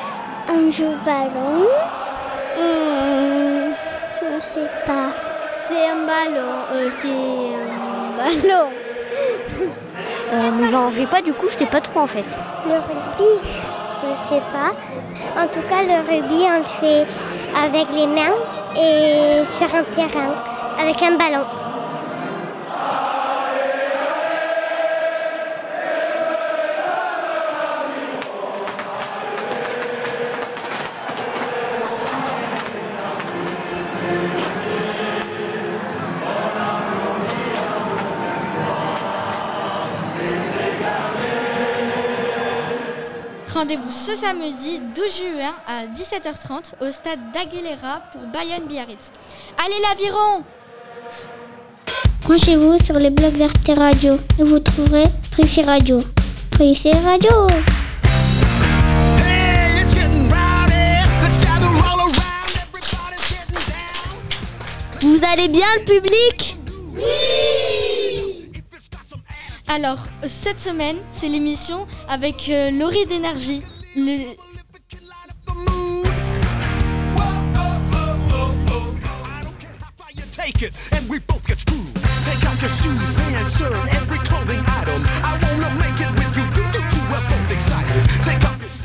Un 0.46 0.70
jeu 0.70 0.90
ballon 1.04 1.66
Je 4.22 4.40
sais 4.40 4.70
pas. 4.86 5.33
C'est 5.68 5.88
un 5.88 6.06
ballon. 6.06 6.52
euh, 6.72 6.90
c'est 6.98 7.08
un 7.08 8.16
ballon. 8.18 8.70
Euh, 10.32 10.50
mais 10.58 10.70
j'en 10.70 10.90
fais 10.90 11.06
pas, 11.06 11.22
du 11.22 11.32
coup, 11.32 11.46
je 11.50 11.56
sais 11.58 11.66
pas 11.66 11.80
trop 11.80 12.00
en 12.00 12.06
fait. 12.06 12.24
Le 12.66 12.74
rugby, 12.74 13.48
je 14.02 14.34
sais 14.34 14.42
pas. 14.52 14.72
En 15.40 15.46
tout 15.46 15.60
cas, 15.68 15.82
le 15.82 15.98
rugby, 16.08 16.44
on 16.44 16.58
le 16.58 16.64
fait 16.80 17.06
avec 17.64 17.86
les 17.92 18.06
mains 18.06 18.36
et 18.76 19.44
sur 19.46 19.66
un 19.74 19.84
terrain, 19.94 20.32
avec 20.80 21.00
un 21.02 21.16
ballon. 21.16 21.44
Rendez-vous 43.64 43.90
ce 43.90 44.14
samedi 44.14 44.78
12 44.94 45.16
juin 45.16 45.54
à 45.66 45.86
17h30 45.86 46.86
au 46.86 46.92
stade 46.92 47.18
d'Aguilera 47.32 48.02
pour 48.12 48.20
Bayonne-Biarritz. 48.26 49.10
Allez 49.56 49.80
l'Aviron! 49.80 50.44
Branchez-vous 52.24 52.76
sur 52.84 52.98
les 52.98 53.08
blogs 53.08 53.38
d'Arte 53.38 53.70
Radio. 53.74 54.18
Et 54.38 54.44
vous 54.44 54.58
trouverez 54.58 55.04
Prissy 55.30 55.62
Radio. 55.62 55.98
Prissy 56.50 56.90
Radio! 56.90 57.30
Vous 65.00 65.20
allez 65.32 65.48
bien 65.48 65.66
le 65.78 65.84
public? 65.86 66.58
Alors, 69.68 69.98
cette 70.24 70.60
semaine, 70.60 70.96
c'est 71.10 71.28
l'émission 71.28 71.86
avec 72.08 72.48
euh, 72.48 72.70
Laurie 72.70 73.06
d'énergie. 73.06 73.62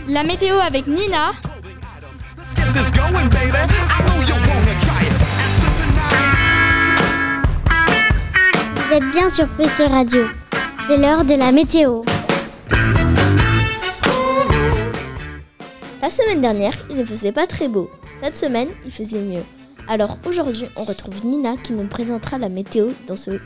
La 0.08 0.24
météo 0.24 0.56
avec 0.58 0.88
Nina. 0.88 1.34
Vous 8.76 8.94
êtes 8.94 9.12
bien 9.12 9.30
sur 9.30 9.48
PC 9.50 9.86
Radio. 9.86 10.28
C'est 10.90 10.98
l'heure 10.98 11.24
de 11.24 11.36
la 11.36 11.52
météo. 11.52 12.02
La 16.02 16.10
semaine 16.10 16.42
dernière, 16.42 16.74
il 16.90 16.96
ne 16.96 17.06
faisait 17.06 17.32
pas 17.32 17.46
très 17.46 17.68
beau. 17.68 17.92
Cette 18.20 18.36
semaine, 18.36 18.70
il 18.84 18.92
faisait 18.92 19.22
mieux. 19.22 19.44
Alors 19.88 20.18
aujourd'hui, 20.26 20.66
on 20.76 20.84
retrouve 20.84 21.24
Nina 21.24 21.58
qui 21.58 21.74
nous 21.74 21.86
présentera 21.86 22.40
la 22.40 22.50
météo 22.50 22.88
dans 23.06 23.16
ce, 23.16 23.40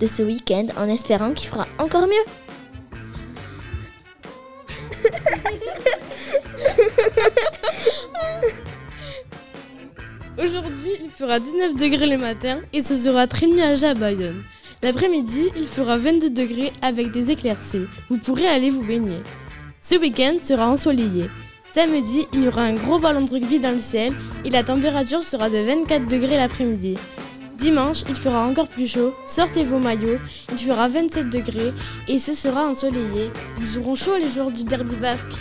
de 0.00 0.06
ce 0.08 0.24
week-end 0.24 0.66
en 0.76 0.88
espérant 0.88 1.34
qu'il 1.34 1.48
fera 1.48 1.68
encore 1.78 2.08
mieux. 2.08 2.14
Aujourd'hui, 10.42 10.90
il 11.00 11.10
fera 11.10 11.38
19 11.38 11.76
degrés 11.76 12.08
le 12.08 12.18
matin 12.18 12.58
et 12.72 12.80
ce 12.80 12.96
sera 12.96 13.28
très 13.28 13.46
nuageux 13.46 13.86
à 13.86 13.94
Bayonne. 13.94 14.42
L'après-midi, 14.82 15.48
il 15.56 15.64
fera 15.64 15.96
22 15.96 16.30
degrés 16.30 16.72
avec 16.82 17.10
des 17.10 17.32
éclaircies. 17.32 17.88
Vous 18.08 18.18
pourrez 18.18 18.46
aller 18.46 18.70
vous 18.70 18.84
baigner. 18.84 19.18
Ce 19.80 19.96
week-end 19.96 20.36
sera 20.40 20.68
ensoleillé. 20.68 21.28
Samedi, 21.72 22.26
il 22.32 22.44
y 22.44 22.48
aura 22.48 22.62
un 22.62 22.74
gros 22.74 22.98
ballon 22.98 23.22
de 23.22 23.30
rugby 23.30 23.58
dans 23.58 23.72
le 23.72 23.80
ciel 23.80 24.14
et 24.44 24.50
la 24.50 24.62
température 24.62 25.22
sera 25.22 25.50
de 25.50 25.58
24 25.58 26.06
degrés 26.06 26.36
l'après-midi. 26.36 26.96
Dimanche, 27.56 28.02
il 28.08 28.14
fera 28.14 28.46
encore 28.46 28.68
plus 28.68 28.86
chaud, 28.86 29.14
sortez 29.26 29.64
vos 29.64 29.80
maillots, 29.80 30.18
il 30.52 30.58
fera 30.58 30.86
27 30.86 31.28
degrés 31.28 31.72
et 32.06 32.20
ce 32.20 32.32
sera 32.32 32.68
ensoleillé. 32.68 33.30
Ils 33.60 33.78
auront 33.78 33.96
chaud 33.96 34.16
les 34.16 34.30
jours 34.30 34.52
du 34.52 34.62
derby 34.62 34.94
basque. 34.94 35.34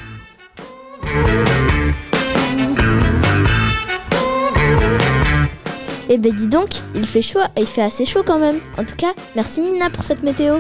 Eh 6.10 6.18
ben 6.18 6.34
dis 6.34 6.48
donc, 6.48 6.70
il 6.96 7.06
fait 7.06 7.22
chaud, 7.22 7.40
il 7.58 7.68
fait 7.68 7.82
assez 7.82 8.06
chaud 8.06 8.24
quand 8.26 8.40
même. 8.40 8.60
En 8.78 8.86
tout 8.86 8.96
cas, 8.96 9.14
merci 9.36 9.62
Nina 9.62 9.90
pour 9.90 10.04
cette 10.04 10.24
météo. 10.24 10.60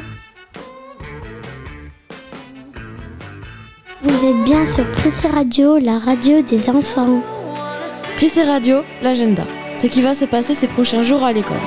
Vous 4.04 4.26
êtes 4.26 4.44
bien 4.44 4.68
sur 4.74 4.86
PC 4.92 5.28
Radio, 5.28 5.78
la 5.78 6.00
radio 6.00 6.42
des 6.42 6.70
enfants. 6.70 7.22
Prissé 8.18 8.44
Radio, 8.44 8.84
l'agenda. 9.02 9.44
Ce 9.80 9.88
qui 9.88 10.02
va 10.02 10.16
se 10.16 10.26
passer 10.26 10.56
ces 10.56 10.68
prochains 10.68 11.04
jours 11.04 11.24
à 11.24 11.32
l'école. 11.32 11.58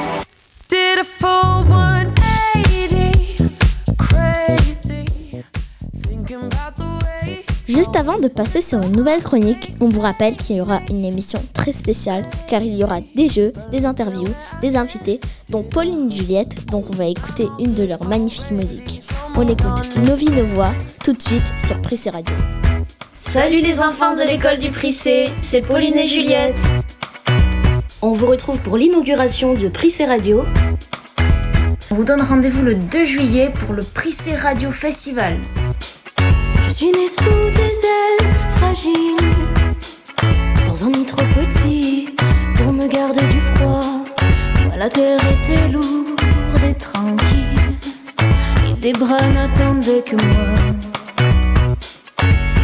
Juste 7.81 7.97
avant 7.97 8.19
de 8.19 8.29
passer 8.29 8.61
sur 8.61 8.83
une 8.83 8.93
nouvelle 8.93 9.23
chronique, 9.23 9.73
on 9.81 9.89
vous 9.89 10.01
rappelle 10.01 10.37
qu'il 10.37 10.57
y 10.57 10.61
aura 10.61 10.81
une 10.91 11.03
émission 11.03 11.43
très 11.55 11.73
spéciale 11.73 12.27
car 12.47 12.61
il 12.61 12.77
y 12.77 12.85
aura 12.85 12.99
des 13.17 13.31
jeux, 13.31 13.55
des 13.73 13.87
interviews, 13.87 14.35
des 14.61 14.77
invités, 14.77 15.19
dont 15.49 15.63
Pauline 15.63 16.13
et 16.13 16.15
Juliette, 16.15 16.67
donc 16.67 16.91
on 16.91 16.95
va 16.95 17.07
écouter 17.07 17.49
une 17.59 17.73
de 17.73 17.87
leurs 17.87 18.05
magnifiques 18.05 18.51
musiques. 18.51 19.01
On 19.35 19.49
écoute 19.49 19.97
Nos 20.07 20.15
vies, 20.15 20.29
nos 20.29 20.45
voix 20.45 20.73
tout 21.03 21.15
de 21.15 21.23
suite 21.23 21.55
sur 21.57 21.81
Prissé 21.81 22.11
Radio. 22.11 22.37
Salut 23.17 23.63
les 23.63 23.81
enfants 23.81 24.15
de 24.15 24.25
l'école 24.25 24.59
du 24.59 24.69
Prissé, 24.69 25.31
c'est 25.41 25.63
Pauline 25.63 25.97
et 25.97 26.07
Juliette. 26.07 26.61
On 28.03 28.13
vous 28.13 28.27
retrouve 28.27 28.59
pour 28.59 28.77
l'inauguration 28.77 29.55
du 29.55 29.71
Prissé 29.71 30.05
Radio. 30.05 30.45
On 31.91 31.95
vous 31.95 32.05
donne 32.05 32.21
rendez-vous 32.21 32.63
le 32.63 32.75
2 32.75 33.07
juillet 33.07 33.51
pour 33.65 33.73
le 33.73 33.83
Prissé 33.83 34.35
Radio 34.37 34.71
Festival. 34.71 35.39
Je 36.71 36.77
suis 36.77 36.93
née 36.93 37.09
sous 37.09 37.51
des 37.51 37.77
ailes 37.99 38.31
fragiles, 38.51 39.17
dans 40.69 40.85
un 40.85 40.91
nid 40.91 41.05
trop 41.05 41.27
petit 41.35 42.15
pour 42.55 42.73
me 42.73 42.87
garder 42.87 43.27
du 43.27 43.41
froid. 43.41 44.05
Moi, 44.65 44.77
la 44.79 44.89
terre 44.89 45.19
était 45.33 45.67
lourde 45.67 46.63
et 46.65 46.75
tranquille, 46.75 47.75
et 48.69 48.75
des 48.75 48.93
bras 48.93 49.21
n'attendaient 49.21 50.05
que 50.07 50.15
moi. 50.15 50.47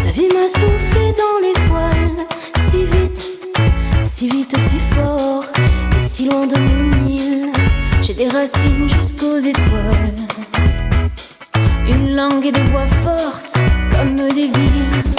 La 0.04 0.12
vie 0.12 0.28
m'a 0.28 0.46
soufflé 0.46 1.12
dans 1.18 1.38
les 1.42 1.66
voiles, 1.66 2.26
si 2.70 2.84
vite, 2.84 3.26
si 4.04 4.28
vite, 4.28 4.56
si 4.70 4.78
fort, 4.94 5.46
et 5.98 6.08
si 6.08 6.26
loin 6.26 6.46
de 6.46 6.56
mon 6.56 7.08
île. 7.08 7.50
J'ai 8.02 8.14
des 8.14 8.28
racines 8.28 8.88
jusqu'aux 8.88 9.38
étoiles. 9.40 10.14
Une 11.88 12.14
langue 12.14 12.46
et 12.46 12.52
des 12.52 12.62
voix 12.62 12.86
fortes 13.02 13.58
comme 13.96 14.14
des 14.14 14.48
villes. 14.48 15.15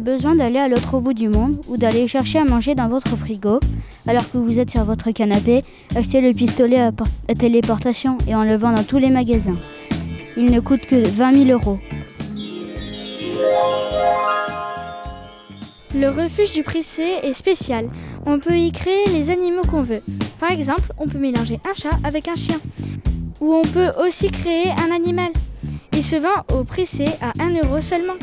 Besoin 0.00 0.34
d'aller 0.34 0.58
à 0.58 0.68
l'autre 0.68 0.98
bout 1.00 1.14
du 1.14 1.28
monde 1.28 1.60
ou 1.68 1.76
d'aller 1.76 2.08
chercher 2.08 2.38
à 2.38 2.44
manger 2.44 2.74
dans 2.74 2.88
votre 2.88 3.16
frigo, 3.16 3.60
alors 4.06 4.30
que 4.30 4.38
vous 4.38 4.58
êtes 4.58 4.70
sur 4.70 4.84
votre 4.84 5.10
canapé, 5.10 5.62
achetez 5.94 6.20
le 6.20 6.32
pistolet 6.32 6.80
à 6.80 6.92
téléportation 7.38 8.16
et 8.28 8.34
en 8.34 8.44
le 8.44 8.56
vend 8.56 8.72
dans 8.72 8.84
tous 8.84 8.98
les 8.98 9.10
magasins. 9.10 9.58
Il 10.36 10.46
ne 10.46 10.60
coûte 10.60 10.82
que 10.82 10.96
20 10.96 11.46
000 11.46 11.58
euros. 11.58 11.78
Le 15.94 16.08
refuge 16.08 16.52
du 16.52 16.62
Prissé 16.62 17.20
est 17.22 17.32
spécial. 17.32 17.88
On 18.26 18.38
peut 18.38 18.58
y 18.58 18.70
créer 18.70 19.06
les 19.12 19.30
animaux 19.30 19.62
qu'on 19.62 19.80
veut. 19.80 20.02
Par 20.38 20.50
exemple, 20.50 20.92
on 20.98 21.06
peut 21.06 21.18
mélanger 21.18 21.58
un 21.64 21.74
chat 21.74 21.96
avec 22.04 22.28
un 22.28 22.36
chien. 22.36 22.58
Ou 23.40 23.54
on 23.54 23.62
peut 23.62 23.90
aussi 24.04 24.30
créer 24.30 24.70
un 24.70 24.94
animal. 24.94 25.30
Il 25.92 26.04
se 26.04 26.16
vend 26.16 26.44
au 26.54 26.64
Prissé 26.64 27.06
à 27.22 27.32
1 27.42 27.54
euro 27.64 27.80
seulement. 27.80 28.14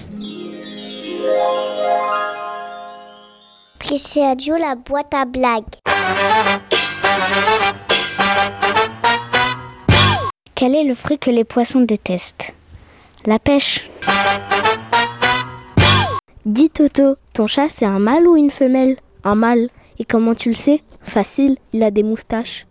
Prissé 3.79 4.21
Radio, 4.21 4.55
la 4.57 4.75
boîte 4.75 5.13
à 5.13 5.25
blagues. 5.25 5.63
Quel 10.55 10.75
est 10.75 10.83
le 10.83 10.95
fruit 10.95 11.19
que 11.19 11.29
les 11.29 11.43
poissons 11.43 11.81
détestent? 11.81 12.53
La 13.25 13.39
pêche. 13.39 13.89
Dis 16.45 16.69
Toto, 16.69 17.15
ton 17.33 17.47
chat 17.47 17.69
c'est 17.69 17.85
un 17.85 17.99
mâle 17.99 18.27
ou 18.27 18.35
une 18.35 18.49
femelle? 18.49 18.97
Un 19.23 19.35
mâle. 19.35 19.69
Et 19.99 20.05
comment 20.05 20.35
tu 20.35 20.49
le 20.49 20.55
sais? 20.55 20.81
Facile, 21.01 21.57
il 21.71 21.83
a 21.83 21.91
des 21.91 22.03
moustaches. 22.03 22.65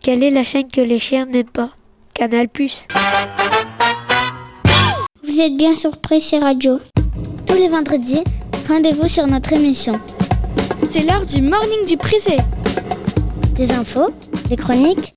Quelle 0.00 0.22
est 0.22 0.30
la 0.30 0.44
chaîne 0.44 0.68
que 0.68 0.80
les 0.80 0.98
chiens 0.98 1.26
n'aiment 1.26 1.50
pas? 1.50 1.70
Canal 2.14 2.48
Plus. 2.48 2.86
Vous 5.32 5.40
êtes 5.40 5.56
bien 5.56 5.74
sur 5.74 5.96
Pressé 5.96 6.38
Radio. 6.38 6.78
Tous 7.46 7.54
les 7.54 7.70
vendredis, 7.70 8.22
rendez-vous 8.68 9.08
sur 9.08 9.26
notre 9.26 9.54
émission. 9.54 9.98
C'est 10.90 11.06
l'heure 11.06 11.24
du 11.24 11.40
morning 11.40 11.86
du 11.88 11.96
Prissé. 11.96 12.36
Des 13.56 13.72
infos, 13.72 14.10
des 14.50 14.56
chroniques, 14.56 15.14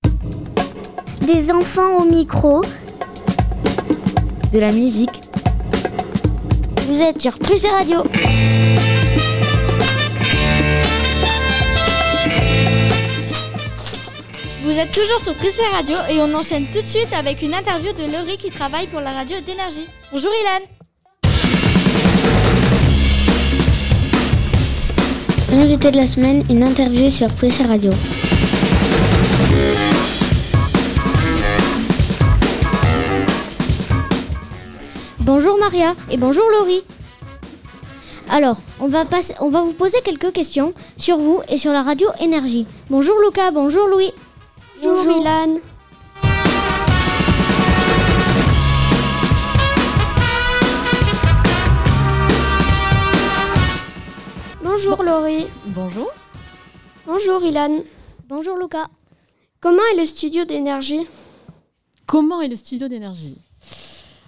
des 1.27 1.51
enfants 1.51 1.97
au 1.99 2.05
micro. 2.05 2.61
De 4.53 4.59
la 4.59 4.71
musique. 4.71 5.21
Vous 6.87 7.01
êtes 7.01 7.21
sur 7.21 7.37
Prissé 7.37 7.67
Radio. 7.67 7.97
Vous 14.65 14.79
êtes 14.79 14.89
toujours 14.89 15.19
sur 15.19 15.35
Prissé 15.35 15.61
Radio 15.73 15.95
et 16.09 16.19
on 16.21 16.33
enchaîne 16.33 16.65
tout 16.73 16.81
de 16.81 16.87
suite 16.87 17.13
avec 17.13 17.43
une 17.43 17.53
interview 17.53 17.93
de 17.93 18.11
Laurie 18.11 18.39
qui 18.39 18.49
travaille 18.49 18.87
pour 18.87 18.99
la 18.99 19.11
radio 19.11 19.37
d'énergie. 19.45 19.85
Bonjour 20.11 20.31
Ilan. 20.41 20.65
L'invité 25.51 25.91
de 25.91 25.97
la 25.97 26.07
semaine, 26.07 26.43
une 26.49 26.63
interview 26.63 27.11
sur 27.11 27.27
Prissé 27.27 27.63
Radio. 27.63 27.91
Bonjour 35.19 35.59
Maria 35.59 35.93
et 36.09 36.17
bonjour 36.17 36.45
Laurie. 36.57 36.81
Alors, 38.31 38.57
on 38.79 38.87
va, 38.87 39.05
passer, 39.05 39.35
on 39.41 39.49
va 39.49 39.61
vous 39.61 39.73
poser 39.73 39.99
quelques 40.03 40.31
questions 40.31 40.73
sur 40.97 41.17
vous 41.17 41.41
et 41.49 41.59
sur 41.59 41.71
la 41.71 41.83
radio 41.83 42.07
Énergie. 42.19 42.65
Bonjour 42.89 43.15
Lucas, 43.23 43.51
bonjour 43.51 43.87
Louis. 43.87 44.11
Bonjour, 44.81 45.11
Ilan. 45.19 45.59
Bonjour 54.63 55.03
Laurie. 55.03 55.45
Bonjour. 55.67 56.09
Bonjour 57.05 57.43
Ilan. 57.43 57.79
Bonjour 58.27 58.57
Lucas. 58.57 58.87
Comment 59.59 59.81
est 59.93 59.99
le 59.99 60.05
studio 60.05 60.45
d'énergie? 60.45 61.07
Comment 62.05 62.41
est 62.41 62.47
le 62.47 62.55
studio 62.55 62.87
d'énergie? 62.87 63.37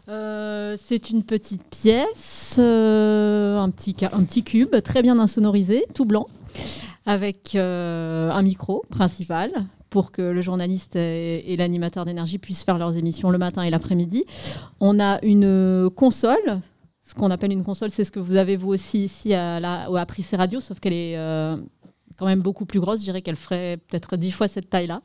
Euh, 0.09 0.75
C'est 0.81 1.09
une 1.09 1.23
petite 1.23 1.63
pièce, 1.63 2.55
euh, 2.59 3.57
un, 3.57 3.69
petit, 3.69 3.95
ca- 3.99 4.11
un 4.13 4.23
petit 4.23 4.43
cube 4.43 4.75
très 4.81 5.01
bien 5.01 5.19
insonorisé, 5.19 5.85
tout 5.93 6.05
blanc, 6.05 6.27
avec 7.05 7.55
euh, 7.55 8.31
un 8.31 8.41
micro 8.41 8.83
principal 8.89 9.51
pour 9.89 10.11
que 10.11 10.21
le 10.21 10.41
journaliste 10.41 10.95
et, 10.95 11.53
et 11.53 11.57
l'animateur 11.57 12.05
d'énergie 12.05 12.37
puissent 12.37 12.63
faire 12.63 12.77
leurs 12.77 12.97
émissions 12.97 13.29
le 13.29 13.37
matin 13.37 13.63
et 13.63 13.69
l'après-midi. 13.69 14.25
On 14.79 14.99
a 14.99 15.19
une 15.23 15.89
console. 15.95 16.61
Ce 17.03 17.15
qu'on 17.15 17.31
appelle 17.31 17.53
une 17.53 17.63
console, 17.63 17.89
c'est 17.89 18.03
ce 18.03 18.11
que 18.11 18.19
vous 18.19 18.35
avez 18.35 18.57
vous 18.57 18.69
aussi 18.69 19.05
ici 19.05 19.33
à, 19.33 19.59
la, 19.61 19.85
à 19.85 20.05
Prissé 20.05 20.35
Radio, 20.35 20.59
sauf 20.59 20.79
qu'elle 20.81 20.91
est 20.93 21.17
euh, 21.17 21.55
quand 22.17 22.25
même 22.25 22.41
beaucoup 22.41 22.65
plus 22.65 22.81
grosse. 22.81 22.99
Je 22.99 23.05
dirais 23.05 23.21
qu'elle 23.21 23.37
ferait 23.37 23.77
peut-être 23.77 24.17
dix 24.17 24.31
fois 24.31 24.49
cette 24.49 24.69
taille-là. 24.69 25.01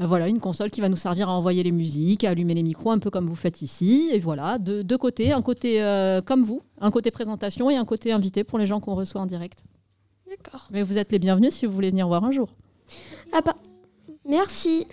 Euh, 0.00 0.06
voilà, 0.06 0.26
une 0.26 0.40
console 0.40 0.70
qui 0.70 0.80
va 0.80 0.88
nous 0.88 0.96
servir 0.96 1.28
à 1.28 1.32
envoyer 1.32 1.62
les 1.62 1.70
musiques, 1.70 2.24
à 2.24 2.30
allumer 2.30 2.54
les 2.54 2.64
micros, 2.64 2.90
un 2.90 2.98
peu 2.98 3.10
comme 3.10 3.26
vous 3.28 3.36
faites 3.36 3.62
ici. 3.62 4.10
Et 4.12 4.18
voilà, 4.18 4.58
deux, 4.58 4.82
deux 4.82 4.98
côtés, 4.98 5.30
un 5.30 5.42
côté 5.42 5.80
euh, 5.80 6.20
comme 6.20 6.42
vous, 6.42 6.62
un 6.80 6.90
côté 6.90 7.12
présentation 7.12 7.70
et 7.70 7.76
un 7.76 7.84
côté 7.84 8.10
invité 8.10 8.42
pour 8.42 8.58
les 8.58 8.66
gens 8.66 8.80
qu'on 8.80 8.96
reçoit 8.96 9.20
en 9.20 9.26
direct. 9.26 9.62
D'accord. 10.28 10.66
Mais 10.72 10.82
vous 10.82 10.98
êtes 10.98 11.12
les 11.12 11.20
bienvenus 11.20 11.54
si 11.54 11.64
vous 11.66 11.72
voulez 11.72 11.90
venir 11.90 12.08
voir 12.08 12.24
un 12.24 12.32
jour. 12.32 12.48
À 13.32 13.40
pa- 13.42 13.54
Merci. 14.30 14.86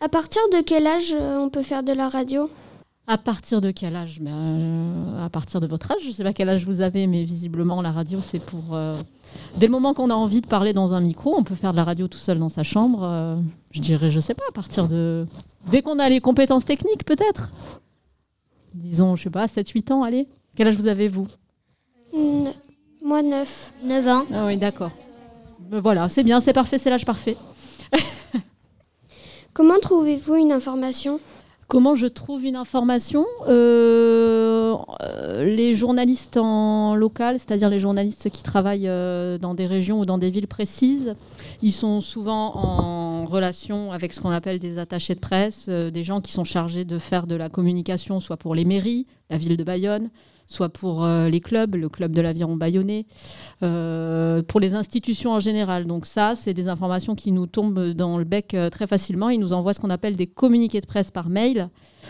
À 0.00 0.08
partir 0.08 0.40
de 0.52 0.60
quel 0.62 0.86
âge 0.86 1.12
euh, 1.12 1.36
on 1.38 1.50
peut 1.50 1.62
faire 1.62 1.82
de 1.82 1.92
la 1.92 2.08
radio? 2.08 2.48
À 3.08 3.18
partir 3.18 3.60
de 3.60 3.70
quel 3.72 3.96
âge? 3.96 4.18
Ben, 4.20 4.30
euh, 4.32 5.24
À 5.26 5.28
partir 5.28 5.60
de 5.60 5.66
votre 5.66 5.90
âge. 5.90 5.98
Je 6.04 6.08
ne 6.08 6.12
sais 6.12 6.22
pas 6.22 6.32
quel 6.32 6.48
âge 6.48 6.64
vous 6.64 6.80
avez, 6.80 7.06
mais 7.08 7.24
visiblement, 7.24 7.82
la 7.82 7.90
radio, 7.90 8.20
c'est 8.20 8.42
pour. 8.44 8.74
euh, 8.74 8.94
Dès 9.56 9.66
le 9.66 9.72
moment 9.72 9.94
qu'on 9.94 10.10
a 10.10 10.14
envie 10.14 10.40
de 10.40 10.46
parler 10.46 10.72
dans 10.72 10.94
un 10.94 11.00
micro, 11.00 11.34
on 11.36 11.42
peut 11.42 11.56
faire 11.56 11.72
de 11.72 11.76
la 11.76 11.84
radio 11.84 12.06
tout 12.06 12.18
seul 12.18 12.38
dans 12.38 12.48
sa 12.48 12.62
chambre. 12.62 13.00
euh, 13.02 13.36
je 13.72 13.80
dirais, 13.80 14.10
je 14.12 14.20
sais 14.20 14.34
pas, 14.34 14.44
à 14.48 14.52
partir 14.52 14.86
de. 14.88 15.26
Dès 15.66 15.82
qu'on 15.82 15.98
a 15.98 16.08
les 16.08 16.20
compétences 16.20 16.64
techniques, 16.64 17.04
peut-être. 17.04 17.52
Disons, 18.74 19.16
je 19.16 19.24
sais 19.24 19.30
pas, 19.30 19.46
7-8 19.46 19.92
ans, 19.92 20.02
allez. 20.04 20.28
Quel 20.54 20.68
âge 20.68 20.76
vous 20.76 20.86
avez, 20.86 21.08
vous? 21.08 21.26
Ne- 22.14 22.50
Moi 23.02 23.22
9. 23.22 23.72
9 23.82 24.06
ans. 24.08 24.24
Ah 24.32 24.46
oui, 24.46 24.56
d'accord. 24.56 24.90
Ben 25.58 25.80
voilà, 25.80 26.08
c'est 26.08 26.22
bien, 26.22 26.40
c'est 26.40 26.52
parfait, 26.52 26.78
c'est 26.78 26.90
l'âge 26.90 27.04
parfait. 27.06 27.36
Comment 29.54 29.78
trouvez-vous 29.80 30.34
une 30.34 30.52
information? 30.52 31.20
Comment 31.68 31.94
je 31.94 32.06
trouve 32.06 32.44
une 32.44 32.56
information? 32.56 33.24
Euh, 33.48 34.76
Les 35.44 35.74
journalistes 35.74 36.36
en 36.36 36.94
local, 36.94 37.38
c'est-à-dire 37.38 37.70
les 37.70 37.78
journalistes 37.78 38.30
qui 38.30 38.42
travaillent 38.42 38.88
euh, 38.88 39.38
dans 39.38 39.54
des 39.54 39.66
régions 39.66 40.00
ou 40.00 40.06
dans 40.06 40.18
des 40.18 40.30
villes 40.30 40.46
précises, 40.46 41.14
ils 41.62 41.72
sont 41.72 42.00
souvent 42.00 42.56
en 42.56 43.24
relation 43.24 43.92
avec 43.92 44.12
ce 44.12 44.20
qu'on 44.20 44.30
appelle 44.30 44.58
des 44.58 44.78
attachés 44.78 45.14
de 45.14 45.20
presse, 45.20 45.66
euh, 45.68 45.90
des 45.90 46.04
gens 46.04 46.20
qui 46.20 46.32
sont 46.32 46.44
chargés 46.44 46.84
de 46.84 46.98
faire 46.98 47.26
de 47.26 47.34
la 47.34 47.48
communication, 47.48 48.20
soit 48.20 48.36
pour 48.36 48.54
les 48.54 48.64
mairies, 48.64 49.06
la 49.30 49.38
ville 49.38 49.56
de 49.56 49.64
Bayonne, 49.64 50.10
soit 50.46 50.68
pour 50.68 51.04
euh, 51.04 51.28
les 51.28 51.40
clubs, 51.40 51.74
le 51.74 51.88
club 51.88 52.12
de 52.12 52.20
l'aviron 52.20 52.56
bayonnais, 52.56 53.06
euh, 53.62 54.42
pour 54.42 54.60
les 54.60 54.74
institutions 54.74 55.32
en 55.32 55.40
général. 55.40 55.86
Donc 55.86 56.06
ça, 56.06 56.34
c'est 56.34 56.54
des 56.54 56.68
informations 56.68 57.14
qui 57.14 57.32
nous 57.32 57.46
tombent 57.46 57.90
dans 57.90 58.18
le 58.18 58.24
bec 58.24 58.54
euh, 58.54 58.70
très 58.70 58.86
facilement. 58.86 59.30
Ils 59.30 59.40
nous 59.40 59.52
envoient 59.52 59.74
ce 59.74 59.80
qu'on 59.80 59.90
appelle 59.90 60.16
des 60.16 60.26
communiqués 60.26 60.80
de 60.80 60.86
presse 60.86 61.10
par 61.10 61.28
mail, 61.28 61.68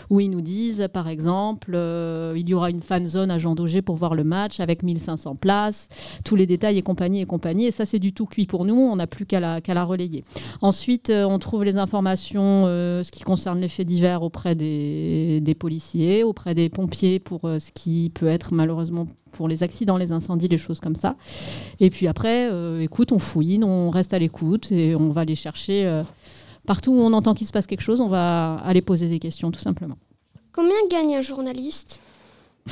où 0.09 0.19
ils 0.19 0.29
nous 0.29 0.41
disent, 0.41 0.87
par 0.93 1.07
exemple, 1.07 1.71
euh, 1.73 2.33
il 2.35 2.47
y 2.47 2.53
aura 2.53 2.69
une 2.69 2.81
fan 2.81 3.05
zone 3.05 3.31
à 3.31 3.37
Jean 3.37 3.55
Daugé 3.55 3.81
pour 3.81 3.95
voir 3.95 4.15
le 4.15 4.23
match 4.23 4.59
avec 4.59 4.83
1500 4.83 5.35
places, 5.35 5.89
tous 6.23 6.35
les 6.35 6.45
détails 6.45 6.77
et 6.77 6.81
compagnie 6.81 7.21
et 7.21 7.25
compagnie. 7.25 7.65
Et 7.65 7.71
ça, 7.71 7.85
c'est 7.85 7.99
du 7.99 8.13
tout 8.13 8.25
cuit 8.25 8.45
pour 8.45 8.65
nous. 8.65 8.75
On 8.75 8.95
n'a 8.95 9.07
plus 9.07 9.25
qu'à 9.25 9.39
la, 9.39 9.83
relayer. 9.85 10.23
Ensuite, 10.61 11.09
euh, 11.09 11.25
on 11.25 11.39
trouve 11.39 11.63
les 11.63 11.77
informations, 11.77 12.65
euh, 12.67 13.03
ce 13.03 13.11
qui 13.11 13.23
concerne 13.23 13.59
les 13.59 13.67
faits 13.67 13.87
divers 13.87 14.23
auprès 14.23 14.55
des, 14.55 15.55
policiers, 15.59 16.23
auprès 16.23 16.53
des 16.53 16.69
pompiers 16.69 17.19
pour 17.19 17.41
ce 17.41 17.71
qui 17.71 18.11
peut 18.13 18.27
être 18.27 18.53
malheureusement 18.53 19.07
pour 19.31 19.47
les 19.47 19.63
accidents, 19.63 19.97
les 19.97 20.11
incendies, 20.11 20.47
les 20.47 20.57
choses 20.57 20.79
comme 20.79 20.95
ça. 20.95 21.15
Et 21.79 21.89
puis 21.89 22.07
après, 22.07 22.49
écoute, 22.81 23.11
on 23.11 23.19
fouine, 23.19 23.63
on 23.63 23.89
reste 23.89 24.13
à 24.13 24.19
l'écoute 24.19 24.71
et 24.71 24.95
on 24.95 25.09
va 25.09 25.21
aller 25.21 25.35
chercher 25.35 26.01
partout 26.65 26.91
où 26.91 26.99
on 26.99 27.13
entend 27.13 27.33
qu'il 27.33 27.47
se 27.47 27.51
passe 27.51 27.67
quelque 27.67 27.81
chose, 27.81 28.01
on 28.01 28.07
va 28.07 28.55
aller 28.57 28.81
poser 28.81 29.07
des 29.07 29.19
questions 29.19 29.51
tout 29.51 29.59
simplement. 29.59 29.97
Combien 30.51 30.75
gagne 30.89 31.15
un 31.15 31.21
journaliste? 31.21 32.01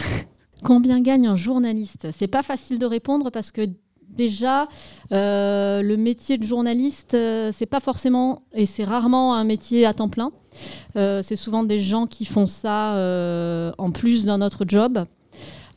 Combien 0.63 1.01
gagne 1.01 1.27
un 1.27 1.36
journaliste? 1.36 2.08
C'est 2.12 2.27
pas 2.27 2.43
facile 2.43 2.79
de 2.79 2.86
répondre 2.86 3.29
parce 3.32 3.51
que 3.51 3.67
déjà, 4.13 4.67
euh, 5.12 5.82
le 5.82 5.97
métier 5.97 6.38
de 6.38 6.43
journaliste, 6.43 7.13
euh, 7.13 7.51
c'est 7.53 7.65
pas 7.65 7.79
forcément 7.79 8.43
et 8.53 8.65
c'est 8.65 8.84
rarement 8.84 9.36
un 9.36 9.43
métier 9.43 9.86
à 9.86 9.93
temps 9.93 10.10
plein. 10.10 10.32
Euh, 10.95 11.21
c'est 11.23 11.36
souvent 11.36 11.63
des 11.63 11.79
gens 11.79 12.06
qui 12.08 12.25
font 12.25 12.47
ça 12.47 12.93
en 13.77 13.91
plus 13.91 14.25
d'un 14.25 14.41
autre 14.41 14.65
job. 14.67 15.06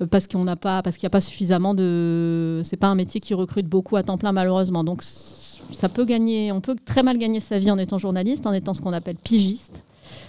Euh, 0.00 0.06
parce 0.06 0.26
qu'on 0.26 0.44
n'a 0.44 0.56
pas, 0.56 0.82
parce 0.82 0.96
qu'il 0.96 1.06
n'y 1.06 1.08
a 1.08 1.10
pas 1.10 1.20
suffisamment 1.20 1.74
de. 1.74 2.60
C'est 2.64 2.76
pas 2.76 2.88
un 2.88 2.94
métier 2.94 3.20
qui 3.20 3.34
recrute 3.34 3.66
beaucoup 3.66 3.96
à 3.96 4.02
temps 4.02 4.18
plein 4.18 4.32
malheureusement. 4.32 4.84
Donc 4.84 5.02
ça 5.02 5.88
peut 5.88 6.04
gagner, 6.04 6.52
on 6.52 6.60
peut 6.60 6.76
très 6.84 7.02
mal 7.02 7.18
gagner 7.18 7.40
sa 7.40 7.58
vie 7.58 7.70
en 7.70 7.78
étant 7.78 7.98
journaliste, 7.98 8.46
en 8.46 8.52
étant 8.52 8.74
ce 8.74 8.80
qu'on 8.80 8.92
appelle 8.92 9.16
pigiste. 9.16 9.82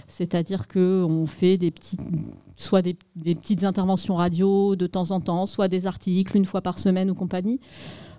C'est-à-dire 0.08 0.66
qu'on 0.66 1.26
fait 1.26 1.56
des 1.56 1.70
petites, 1.70 2.00
soit 2.56 2.82
des, 2.82 2.94
petites 3.14 3.62
interventions 3.62 4.16
radio 4.16 4.74
de 4.74 4.86
temps 4.86 5.12
en 5.12 5.20
temps, 5.20 5.46
soit 5.46 5.68
des 5.68 5.86
articles 5.86 6.36
une 6.36 6.46
fois 6.46 6.60
par 6.60 6.78
semaine 6.78 7.10
ou 7.10 7.14
compagnie. 7.14 7.60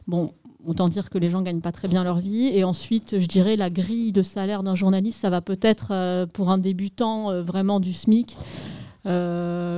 Bon, 0.08 0.32
autant 0.66 0.88
dire 0.88 1.10
que 1.10 1.18
les 1.18 1.30
gens 1.30 1.42
gagnent 1.42 1.60
pas 1.60 1.74
très 1.74 1.88
bien 1.88 2.04
leur 2.04 2.20
vie. 2.20 2.48
Et 2.54 2.64
ensuite, 2.64 3.20
je 3.20 3.26
dirais 3.26 3.58
la 3.58 3.70
grille 3.70 4.12
de 4.12 4.22
salaire 4.22 4.64
d'un 4.64 4.76
journaliste, 4.76 5.20
ça 5.20 5.30
va 5.30 5.42
peut-être 5.42 5.88
euh, 5.92 6.26
pour 6.26 6.50
un 6.50 6.58
débutant 6.58 7.32
euh, 7.32 7.42
vraiment 7.42 7.80
du 7.80 7.92
SMIC 7.92 8.38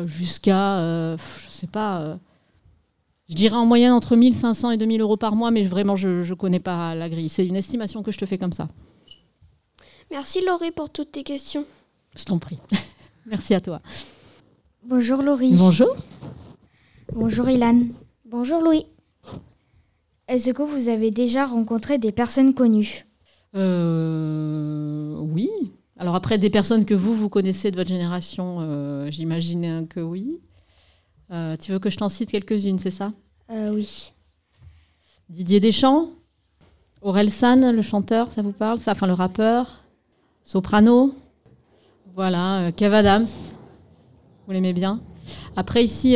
jusqu'à, 0.08 0.78
euh, 0.78 1.18
je 1.18 1.50
sais 1.50 1.68
pas, 1.68 2.02
euh, 2.02 2.16
je 3.30 3.36
dirais 3.36 3.56
en 3.56 3.66
moyenne 3.66 3.94
entre 3.94 4.16
1500 4.16 4.72
et 4.72 4.78
2000 4.78 5.02
euros 5.02 5.18
par 5.18 5.36
mois, 5.36 5.52
mais 5.52 5.64
vraiment, 5.64 5.96
je 5.96 6.28
ne 6.28 6.34
connais 6.34 6.60
pas 6.60 6.96
la 6.96 7.10
grille. 7.10 7.30
C'est 7.30 7.46
une 7.46 7.56
estimation 7.56 8.04
que 8.04 8.12
je 8.12 8.18
te 8.18 8.26
fais 8.26 8.38
comme 8.38 8.52
ça. 8.52 8.68
Merci 10.10 10.44
Laurie 10.46 10.72
pour 10.72 10.90
toutes 10.90 11.14
tes 11.14 11.24
questions. 11.24 11.66
Je 12.18 12.26
t'en 12.26 12.40
prie. 12.40 12.60
Merci 13.26 13.54
à 13.54 13.62
toi. 13.62 13.82
Bonjour 14.84 15.22
Laurie. 15.22 15.54
Bonjour. 15.56 15.96
Bonjour 17.14 17.50
Ilan. 17.50 17.84
Bonjour 18.26 18.62
Louis. 18.62 18.86
Est-ce 20.28 20.52
que 20.52 20.64
vous 20.64 20.90
avez 20.90 21.12
déjà 21.12 21.46
rencontré 21.46 21.98
des 21.98 22.12
personnes 22.12 22.54
connues? 22.54 23.06
Euh, 23.56 25.16
oui. 25.20 25.50
Alors 26.02 26.16
après, 26.16 26.40
des 26.40 26.50
personnes 26.50 26.84
que 26.84 26.96
vous, 26.96 27.14
vous 27.14 27.30
connaissez 27.30 27.70
de 27.70 27.76
votre 27.76 27.90
génération, 27.90 28.58
euh, 28.62 29.12
j'imagine 29.12 29.86
que 29.88 30.00
oui. 30.00 30.42
Euh, 31.32 31.56
tu 31.58 31.72
veux 31.72 31.78
que 31.78 31.92
je 31.92 31.98
t'en 31.98 32.10
cite 32.10 32.32
quelques-unes, 32.32 32.80
c'est 32.80 32.90
ça? 32.90 33.14
Euh, 33.52 33.70
Oui. 33.72 34.12
Didier 35.30 35.60
Deschamps, 35.60 36.10
Aurel 37.04 37.30
San, 37.30 37.70
le 37.70 37.82
chanteur, 37.84 38.32
ça 38.32 38.42
vous 38.42 38.52
parle? 38.52 38.80
Ça, 38.80 38.94
Enfin, 38.94 39.06
le 39.06 39.14
rappeur, 39.14 39.84
Soprano, 40.44 41.14
voilà, 42.16 42.72
Kev 42.76 42.96
Adams, 42.96 43.28
vous 44.48 44.54
l'aimez 44.54 44.74
bien? 44.74 45.02
Après, 45.56 45.86
ici, 45.86 46.14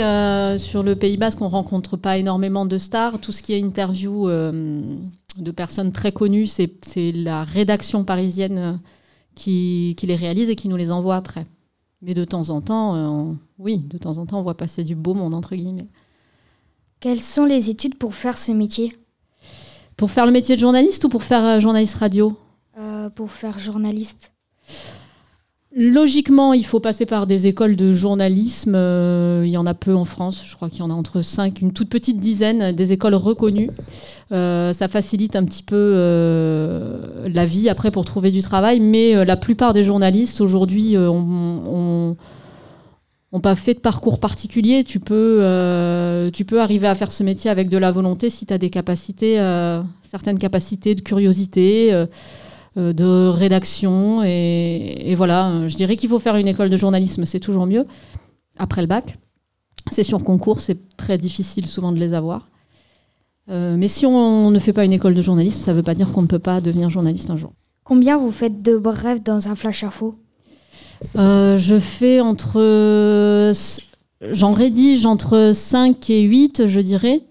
sur 0.58 0.82
le 0.82 0.95
Pays 0.95 1.17
Basque, 1.17 1.43
on 1.43 1.48
rencontre 1.50 1.95
pas 1.95 2.17
énormément 2.17 2.65
de 2.65 2.80
stars. 2.80 3.21
Tout 3.21 3.32
ce 3.32 3.43
qui 3.43 3.54
est 3.54 3.60
interview 3.60 4.28
de 4.28 5.52
personnes 5.56 5.91
très 5.91 6.12
connues, 6.12 6.48
c'est 6.48 6.71
la 7.12 7.43
rédaction 7.43 8.04
parisienne 8.04 8.80
qui, 9.36 9.93
qui 9.98 10.08
les 10.08 10.15
réalise 10.15 10.50
et 10.50 10.56
qui 10.56 10.67
nous 10.69 10.78
les 10.78 10.91
envoie 10.91 11.15
après. 11.15 11.45
Mais 12.02 12.13
de 12.13 12.24
temps 12.24 12.50
en 12.50 12.62
temps, 12.62 12.95
euh, 12.95 13.08
on- 13.08 13.38
oui, 13.60 13.78
de 13.80 13.98
temps 13.98 14.17
en 14.17 14.26
temps, 14.26 14.39
on 14.39 14.43
voit 14.43 14.58
passer 14.58 14.84
du 14.84 14.95
beau 14.95 15.13
monde, 15.13 15.34
entre 15.34 15.56
guillemets. 15.56 15.88
Quelles 17.00 17.21
sont 17.21 17.45
les 17.45 17.69
études 17.69 17.98
pour 17.98 18.15
faire 18.15 18.38
ce 18.38 18.52
métier? 18.52 18.98
Pour 19.98 20.12
faire 20.12 20.26
le 20.26 20.32
métier 20.32 20.56
de 20.56 20.62
journaliste 20.62 21.04
ou 21.06 21.10
pour 21.10 21.24
faire 21.24 21.43
euh, 21.43 21.60
journaliste 21.60 21.95
radio? 21.95 22.38
Euh, 22.78 23.10
Pour 23.10 23.32
faire 23.32 23.60
journaliste. 23.60 24.32
Logiquement, 25.77 26.53
il 26.53 26.65
faut 26.65 26.79
passer 26.79 27.05
par 27.05 27.27
des 27.27 27.47
écoles 27.47 27.75
de 27.75 27.91
journalisme. 27.91 28.75
euh, 28.75 29.43
il 29.45 29.49
y 29.49 29.57
en 29.57 29.65
a 29.65 29.73
peu 29.73 29.93
en 29.93 30.05
France. 30.05 30.41
Je 30.45 30.55
crois 30.55 30.69
qu'il 30.69 30.79
y 30.79 30.83
en 30.83 30.89
a 30.89 30.93
entre 30.93 31.21
5, 31.21 31.59
une 31.59 31.73
toute 31.73 31.89
petite 31.89 32.17
dizaine, 32.17 32.71
des 32.71 32.93
écoles 32.93 33.13
reconnues. 33.13 33.69
Euh, 34.31 34.71
ça 34.71 34.88
facilite 34.88 35.35
un 35.35 35.43
petit 35.43 35.63
peu 35.63 35.75
euh, 35.75 37.27
la 37.27 37.45
vie 37.45 37.67
après 37.67 37.91
pour 37.91 38.05
trouver 38.05 38.31
du 38.31 38.41
travail. 38.41 38.79
Mais 38.79 39.25
la 39.25 39.35
plupart 39.35 39.73
des 39.73 39.83
journalistes 39.83 40.39
aujourd'hui 40.39 40.95
ont, 40.97 42.15
pas 43.43 43.55
fait 43.57 43.73
de 43.73 43.79
parcours 43.79 44.21
particulier. 44.21 44.85
Tu 44.85 45.01
peux, 45.01 45.41
tu 46.33 46.45
peux 46.45 46.61
arriver 46.61 46.88
à 46.88 46.95
faire 46.95 47.11
ce 47.11 47.21
métier 47.21 47.51
avec 47.51 47.67
de 47.67 47.77
la 47.77 47.91
volonté 47.91 48.29
si 48.29 48.45
tu 48.45 48.53
as 48.53 48.57
des 48.57 48.69
capacités, 48.69 49.35
certaines 50.09 50.39
capacités 50.39 50.95
de 50.95 51.01
curiosité. 51.01 52.05
Euh, 52.77 52.93
de 52.93 53.27
rédaction. 53.29 54.23
Et, 54.23 55.11
et 55.11 55.15
voilà, 55.15 55.49
euh, 55.49 55.69
je 55.69 55.75
dirais 55.75 55.95
qu'il 55.95 56.09
faut 56.09 56.19
faire 56.19 56.35
une 56.35 56.47
école 56.47 56.69
de 56.69 56.77
journalisme, 56.77 57.25
c'est 57.25 57.39
toujours 57.39 57.65
mieux, 57.65 57.85
après 58.57 58.81
le 58.81 58.88
bac. 58.88 59.17
C'est 59.91 60.03
sur 60.03 60.23
concours, 60.23 60.59
c'est 60.59 60.95
très 60.97 61.17
difficile 61.17 61.67
souvent 61.67 61.91
de 61.91 61.99
les 61.99 62.13
avoir. 62.13 62.49
Euh, 63.49 63.75
mais 63.77 63.88
si 63.88 64.05
on 64.05 64.49
ne 64.49 64.59
fait 64.59 64.73
pas 64.73 64.85
une 64.85 64.93
école 64.93 65.13
de 65.13 65.21
journalisme, 65.21 65.61
ça 65.61 65.71
ne 65.71 65.77
veut 65.77 65.83
pas 65.83 65.93
dire 65.93 66.11
qu'on 66.11 66.23
ne 66.23 66.27
peut 66.27 66.39
pas 66.39 66.61
devenir 66.61 66.89
journaliste 66.89 67.29
un 67.29 67.38
jour. 67.38 67.53
Combien 67.83 68.17
vous 68.17 68.31
faites 68.31 68.61
de 68.61 68.77
brèves 68.77 69.21
dans 69.21 69.47
un 69.47 69.55
flash 69.55 69.83
info? 69.83 70.15
Euh, 71.17 71.55
je 71.57 71.77
fais 71.77 72.19
entre. 72.19 73.53
J'en 74.31 74.53
rédige 74.53 75.05
entre 75.05 75.51
5 75.53 76.09
et 76.09 76.21
8, 76.21 76.67
je 76.67 76.79
dirais, 76.79 77.21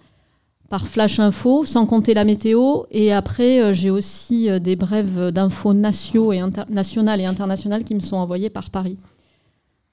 par 0.69 0.89
flash 0.89 1.19
info, 1.19 1.65
sans 1.65 1.87
compter 1.87 2.15
la 2.15 2.25
météo. 2.25 2.85
Et 2.91 3.13
après, 3.13 3.63
euh, 3.63 3.73
j'ai 3.73 3.91
aussi 3.91 4.49
euh, 4.49 4.59
des 4.59 4.77
brèves 4.77 5.31
d'infos 5.31 5.75
nationaux 5.75 6.33
et 6.33 6.41
nationales 6.69 7.21
et 7.21 7.27
internationales 7.27 7.85
qui 7.85 7.95
me 7.95 8.01
sont 8.01 8.17
envoyées 8.17 8.51
par 8.51 8.71
Paris. 8.71 8.99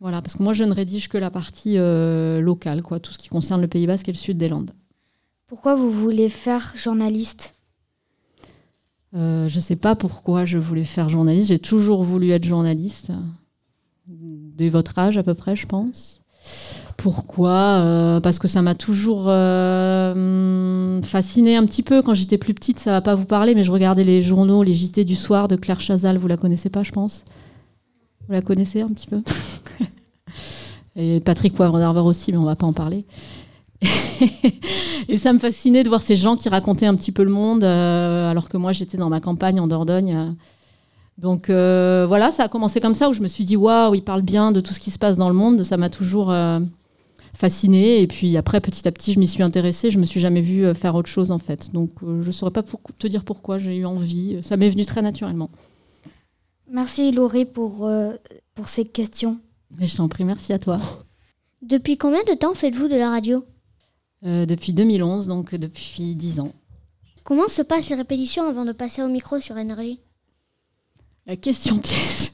Voilà, 0.01 0.23
parce 0.23 0.35
que 0.35 0.41
moi, 0.41 0.53
je 0.53 0.63
ne 0.63 0.73
rédige 0.73 1.09
que 1.09 1.19
la 1.19 1.29
partie 1.29 1.77
euh, 1.77 2.41
locale, 2.41 2.81
quoi, 2.81 2.99
tout 2.99 3.13
ce 3.13 3.19
qui 3.19 3.29
concerne 3.29 3.61
le 3.61 3.67
Pays 3.67 3.85
Basque 3.85 4.09
et 4.09 4.11
le 4.11 4.17
sud 4.17 4.35
des 4.35 4.49
Landes. 4.49 4.71
Pourquoi 5.45 5.75
vous 5.75 5.91
voulez 5.91 6.27
faire 6.27 6.73
journaliste? 6.75 7.53
Euh, 9.13 9.47
je 9.47 9.57
ne 9.57 9.61
sais 9.61 9.75
pas 9.75 9.95
pourquoi 9.95 10.43
je 10.43 10.57
voulais 10.57 10.85
faire 10.85 11.07
journaliste. 11.07 11.49
J'ai 11.49 11.59
toujours 11.59 12.01
voulu 12.01 12.31
être 12.31 12.45
journaliste, 12.45 13.11
dès 14.07 14.69
votre 14.69 14.97
âge 14.97 15.17
à 15.17 15.23
peu 15.23 15.35
près, 15.35 15.55
je 15.55 15.67
pense. 15.67 16.21
Pourquoi 17.01 17.79
Euh, 17.79 18.19
Parce 18.19 18.37
que 18.37 18.47
ça 18.47 18.61
m'a 18.61 18.75
toujours 18.75 19.25
euh, 19.27 21.01
fasciné 21.01 21.55
un 21.55 21.65
petit 21.65 21.81
peu. 21.81 22.03
Quand 22.03 22.13
j'étais 22.13 22.37
plus 22.37 22.53
petite, 22.53 22.77
ça 22.77 22.91
va 22.91 23.01
pas 23.01 23.15
vous 23.15 23.25
parler, 23.25 23.55
mais 23.55 23.63
je 23.63 23.71
regardais 23.71 24.03
les 24.03 24.21
journaux, 24.21 24.61
les 24.61 24.73
JT 24.73 25.03
du 25.03 25.15
soir 25.15 25.47
de 25.47 25.55
Claire 25.55 25.79
Chazal. 25.79 26.19
Vous 26.19 26.27
la 26.27 26.37
connaissez 26.37 26.69
pas, 26.69 26.83
je 26.83 26.91
pense? 26.91 27.23
Vous 28.27 28.33
la 28.33 28.43
connaissez 28.43 28.81
un 28.81 28.89
petit 28.89 29.07
peu? 29.07 29.23
Et 30.95 31.21
Patrick 31.21 31.53
Poivre 31.53 32.05
aussi, 32.05 32.31
mais 32.31 32.37
on 32.37 32.43
va 32.43 32.55
pas 32.55 32.67
en 32.67 32.73
parler. 32.73 33.05
et 35.09 35.17
ça 35.17 35.33
me 35.33 35.39
fascinait 35.39 35.81
de 35.81 35.89
voir 35.89 36.03
ces 36.03 36.15
gens 36.15 36.35
qui 36.35 36.49
racontaient 36.49 36.85
un 36.85 36.93
petit 36.93 37.11
peu 37.11 37.23
le 37.23 37.31
monde, 37.31 37.63
euh, 37.63 38.29
alors 38.29 38.47
que 38.47 38.57
moi 38.57 38.73
j'étais 38.73 38.97
dans 38.97 39.09
ma 39.09 39.21
campagne 39.21 39.59
en 39.59 39.65
Dordogne. 39.65 40.35
Donc 41.17 41.47
voilà, 41.47 42.31
ça 42.31 42.43
a 42.43 42.47
commencé 42.47 42.79
comme 42.79 42.93
ça, 42.93 43.09
où 43.09 43.13
je 43.13 43.21
me 43.21 43.27
suis 43.27 43.43
dit, 43.43 43.55
waouh, 43.55 43.95
il 43.95 44.03
parle 44.03 44.21
bien 44.21 44.51
de 44.51 44.61
tout 44.61 44.73
ce 44.73 44.79
qui 44.79 44.91
se 44.91 44.99
passe 44.99 45.17
dans 45.17 45.29
le 45.29 45.35
monde. 45.35 45.63
Ça 45.63 45.77
m'a 45.77 45.89
toujours 45.89 46.31
fascinée. 47.41 48.01
Et 48.01 48.07
puis 48.07 48.37
après, 48.37 48.61
petit 48.61 48.87
à 48.87 48.91
petit, 48.91 49.11
je 49.13 49.19
m'y 49.19 49.27
suis 49.27 49.43
intéressée. 49.43 49.89
Je 49.91 49.99
me 49.99 50.05
suis 50.05 50.19
jamais 50.21 50.41
vue 50.41 50.65
euh, 50.65 50.73
faire 50.73 50.95
autre 50.95 51.09
chose 51.09 51.31
en 51.31 51.39
fait. 51.39 51.71
Donc 51.73 51.89
euh, 52.03 52.21
je 52.21 52.27
ne 52.27 52.31
saurais 52.31 52.51
pas 52.51 52.63
pour- 52.63 52.79
te 52.97 53.07
dire 53.07 53.23
pourquoi 53.25 53.57
j'ai 53.57 53.75
eu 53.75 53.85
envie. 53.85 54.37
Ça 54.41 54.55
m'est 54.57 54.69
venu 54.69 54.85
très 54.85 55.01
naturellement. 55.01 55.49
Merci 56.69 57.11
Laurie 57.11 57.45
pour, 57.45 57.85
euh, 57.85 58.13
pour 58.55 58.67
ces 58.69 58.85
questions. 58.85 59.39
Mais 59.77 59.87
je 59.87 59.97
t'en 59.97 60.07
prie, 60.07 60.23
merci 60.23 60.53
à 60.53 60.59
toi. 60.59 60.77
Depuis 61.61 61.97
combien 61.97 62.23
de 62.23 62.33
temps 62.33 62.53
faites-vous 62.53 62.87
de 62.87 62.95
la 62.95 63.09
radio? 63.09 63.45
Euh, 64.25 64.45
depuis 64.45 64.71
2011, 64.73 65.27
donc 65.27 65.53
euh, 65.53 65.57
depuis 65.57 66.15
10 66.15 66.39
ans. 66.39 66.53
Comment 67.23 67.47
se 67.47 67.61
passent 67.61 67.89
les 67.89 67.95
répétitions 67.95 68.47
avant 68.47 68.65
de 68.65 68.71
passer 68.71 69.01
au 69.01 69.07
micro 69.07 69.39
sur 69.39 69.57
Énergie 69.57 69.99
La 71.27 71.35
question 71.35 71.77
piège. 71.79 72.31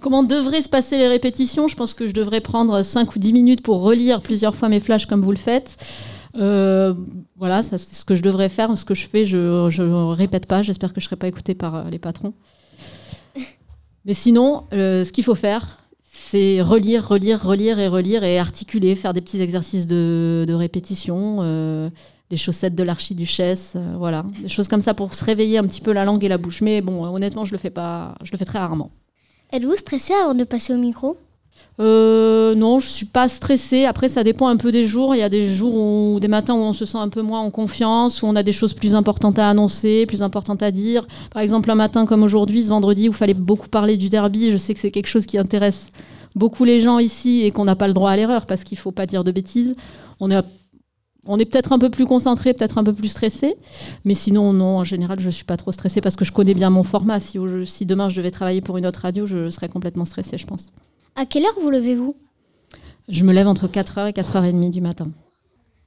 Comment 0.00 0.22
devraient 0.22 0.62
se 0.62 0.68
passer 0.68 0.98
les 0.98 1.08
répétitions? 1.08 1.68
Je 1.68 1.76
pense 1.76 1.94
que 1.94 2.06
je 2.06 2.12
devrais 2.12 2.40
prendre 2.40 2.82
5 2.82 3.14
ou 3.14 3.18
10 3.18 3.32
minutes 3.32 3.62
pour 3.62 3.82
relire 3.82 4.20
plusieurs 4.20 4.54
fois 4.54 4.68
mes 4.68 4.80
flashs 4.80 5.06
comme 5.06 5.22
vous 5.22 5.32
le 5.32 5.36
faites. 5.36 5.76
Euh, 6.38 6.94
voilà, 7.36 7.62
c'est 7.62 7.78
ce 7.78 8.04
que 8.04 8.14
je 8.14 8.22
devrais 8.22 8.48
faire. 8.48 8.76
Ce 8.76 8.84
que 8.84 8.94
je 8.94 9.06
fais, 9.06 9.24
je 9.24 9.36
ne 9.36 10.12
répète 10.12 10.46
pas. 10.46 10.62
J'espère 10.62 10.92
que 10.92 11.00
je 11.00 11.06
ne 11.06 11.08
serai 11.08 11.16
pas 11.16 11.28
écoutée 11.28 11.54
par 11.54 11.74
euh, 11.74 11.90
les 11.90 11.98
patrons. 11.98 12.34
Mais 14.04 14.14
sinon, 14.14 14.64
euh, 14.72 15.04
ce 15.04 15.12
qu'il 15.12 15.24
faut 15.24 15.34
faire, 15.34 15.78
c'est 16.04 16.60
relire, 16.62 17.08
relire, 17.08 17.42
relire 17.42 17.78
et 17.78 17.88
relire 17.88 18.24
et 18.24 18.38
articuler, 18.38 18.94
faire 18.94 19.12
des 19.12 19.20
petits 19.20 19.40
exercices 19.40 19.86
de, 19.86 20.44
de 20.46 20.54
répétition, 20.54 21.90
les 22.30 22.36
chaussettes 22.36 22.74
de 22.74 22.82
l'archiduchesse, 22.82 23.76
voilà, 23.96 24.24
des 24.42 24.48
choses 24.48 24.66
comme 24.66 24.80
ça 24.80 24.94
pour 24.94 25.14
se 25.14 25.24
réveiller 25.24 25.58
un 25.58 25.64
petit 25.64 25.80
peu 25.80 25.92
la 25.92 26.04
langue 26.04 26.24
et 26.24 26.28
la 26.28 26.38
bouche. 26.38 26.62
Mais 26.62 26.80
bon, 26.80 27.04
honnêtement, 27.04 27.44
je 27.44 27.52
le 27.52 27.58
fais 27.58 27.70
pas, 27.70 28.14
je 28.22 28.32
le 28.32 28.38
fais 28.38 28.44
très 28.44 28.58
rarement. 28.58 28.90
Êtes-vous 29.52 29.76
stressé 29.76 30.12
avant 30.12 30.34
de 30.34 30.44
passer 30.44 30.74
au 30.74 30.76
micro? 30.76 31.16
Euh, 31.78 32.54
non, 32.54 32.78
je 32.78 32.88
suis 32.88 33.06
pas 33.06 33.28
stressée. 33.28 33.84
Après, 33.84 34.08
ça 34.08 34.24
dépend 34.24 34.48
un 34.48 34.56
peu 34.56 34.72
des 34.72 34.86
jours. 34.86 35.14
Il 35.14 35.18
y 35.18 35.22
a 35.22 35.28
des 35.28 35.50
jours 35.50 35.74
où, 35.74 36.18
des 36.20 36.28
matins 36.28 36.54
où 36.54 36.58
on 36.58 36.72
se 36.72 36.86
sent 36.86 36.98
un 36.98 37.08
peu 37.08 37.22
moins 37.22 37.40
en 37.40 37.50
confiance, 37.50 38.22
où 38.22 38.26
on 38.26 38.34
a 38.34 38.42
des 38.42 38.52
choses 38.52 38.72
plus 38.72 38.94
importantes 38.94 39.38
à 39.38 39.48
annoncer, 39.48 40.06
plus 40.06 40.22
importantes 40.22 40.62
à 40.62 40.70
dire. 40.70 41.06
Par 41.32 41.42
exemple, 41.42 41.70
un 41.70 41.74
matin 41.74 42.06
comme 42.06 42.22
aujourd'hui, 42.22 42.64
ce 42.64 42.68
vendredi, 42.68 43.08
où 43.08 43.12
il 43.12 43.16
fallait 43.16 43.34
beaucoup 43.34 43.68
parler 43.68 43.96
du 43.96 44.08
derby. 44.08 44.50
Je 44.50 44.56
sais 44.56 44.74
que 44.74 44.80
c'est 44.80 44.90
quelque 44.90 45.08
chose 45.08 45.26
qui 45.26 45.38
intéresse 45.38 45.90
beaucoup 46.34 46.64
les 46.64 46.80
gens 46.80 46.98
ici 46.98 47.42
et 47.44 47.50
qu'on 47.50 47.64
n'a 47.64 47.76
pas 47.76 47.88
le 47.88 47.94
droit 47.94 48.10
à 48.10 48.16
l'erreur 48.16 48.46
parce 48.46 48.64
qu'il 48.64 48.78
faut 48.78 48.92
pas 48.92 49.06
dire 49.06 49.24
de 49.24 49.30
bêtises. 49.30 49.76
On 50.18 50.30
est, 50.30 50.42
on 51.26 51.38
est 51.38 51.44
peut-être 51.44 51.72
un 51.72 51.78
peu 51.78 51.90
plus 51.90 52.06
concentré, 52.06 52.52
peut-être 52.54 52.78
un 52.78 52.84
peu 52.84 52.92
plus 52.92 53.08
stressé. 53.08 53.56
Mais 54.04 54.14
sinon, 54.14 54.52
non, 54.52 54.78
en 54.78 54.84
général, 54.84 55.20
je 55.20 55.30
suis 55.30 55.44
pas 55.44 55.56
trop 55.56 55.72
stressée 55.72 56.00
parce 56.00 56.16
que 56.16 56.24
je 56.24 56.32
connais 56.32 56.54
bien 56.54 56.70
mon 56.70 56.82
format. 56.82 57.20
Si, 57.20 57.38
demain 57.86 58.08
je 58.08 58.16
devais 58.16 58.30
travailler 58.30 58.60
pour 58.60 58.76
une 58.76 58.86
autre 58.86 59.00
radio, 59.00 59.26
je 59.26 59.50
serais 59.50 59.68
complètement 59.68 60.04
stressée, 60.04 60.38
je 60.38 60.46
pense. 60.46 60.72
À 61.14 61.26
quelle 61.26 61.44
heure 61.44 61.58
vous 61.60 61.70
levez-vous? 61.70 62.16
Je 63.08 63.24
me 63.24 63.32
lève 63.32 63.46
entre 63.46 63.68
4h 63.68 64.08
et 64.08 64.12
4h30 64.12 64.70
du 64.70 64.80
matin. 64.80 65.08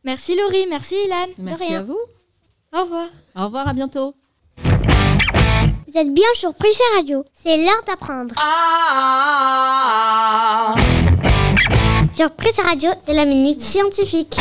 Merci 0.06 0.36
Laurie, 0.36 0.65
merci 0.69 0.95
Ilan. 1.06 1.34
Merci 1.38 1.63
de 1.63 1.67
rien. 1.69 1.80
à 1.80 1.84
vous. 1.84 1.99
Au 2.73 2.82
revoir. 2.82 3.08
Au 3.36 3.45
revoir, 3.45 3.67
à 3.67 3.73
bientôt. 3.73 4.15
Vous 4.63 5.97
êtes 5.97 6.13
bien 6.13 6.23
sur 6.36 6.54
Prissé 6.54 6.84
Radio. 6.95 7.23
C'est 7.34 7.58
l'heure 7.58 7.84
d'apprendre. 7.88 8.36
Sur 12.13 12.32
Prissé 12.32 12.62
Radio, 12.62 12.91
c'est 13.02 13.13
la 13.13 13.25
minute 13.25 13.60
scientifique. 13.60 14.38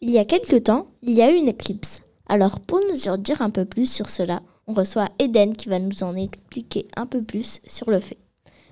Il 0.00 0.10
y 0.10 0.18
a 0.18 0.24
quelque 0.24 0.56
temps, 0.56 0.86
il 1.02 1.10
y 1.10 1.22
a 1.22 1.32
eu 1.32 1.34
une 1.34 1.48
éclipse. 1.48 2.02
Alors 2.28 2.60
pour 2.60 2.80
nous 2.88 3.08
en 3.08 3.16
dire 3.16 3.42
un 3.42 3.50
peu 3.50 3.64
plus 3.64 3.90
sur 3.92 4.10
cela, 4.10 4.42
on 4.68 4.72
reçoit 4.72 5.08
Eden 5.18 5.56
qui 5.56 5.68
va 5.68 5.80
nous 5.80 6.04
en 6.04 6.14
expliquer 6.14 6.86
un 6.96 7.04
peu 7.04 7.20
plus 7.20 7.60
sur 7.66 7.90
le 7.90 7.98
fait. 7.98 8.18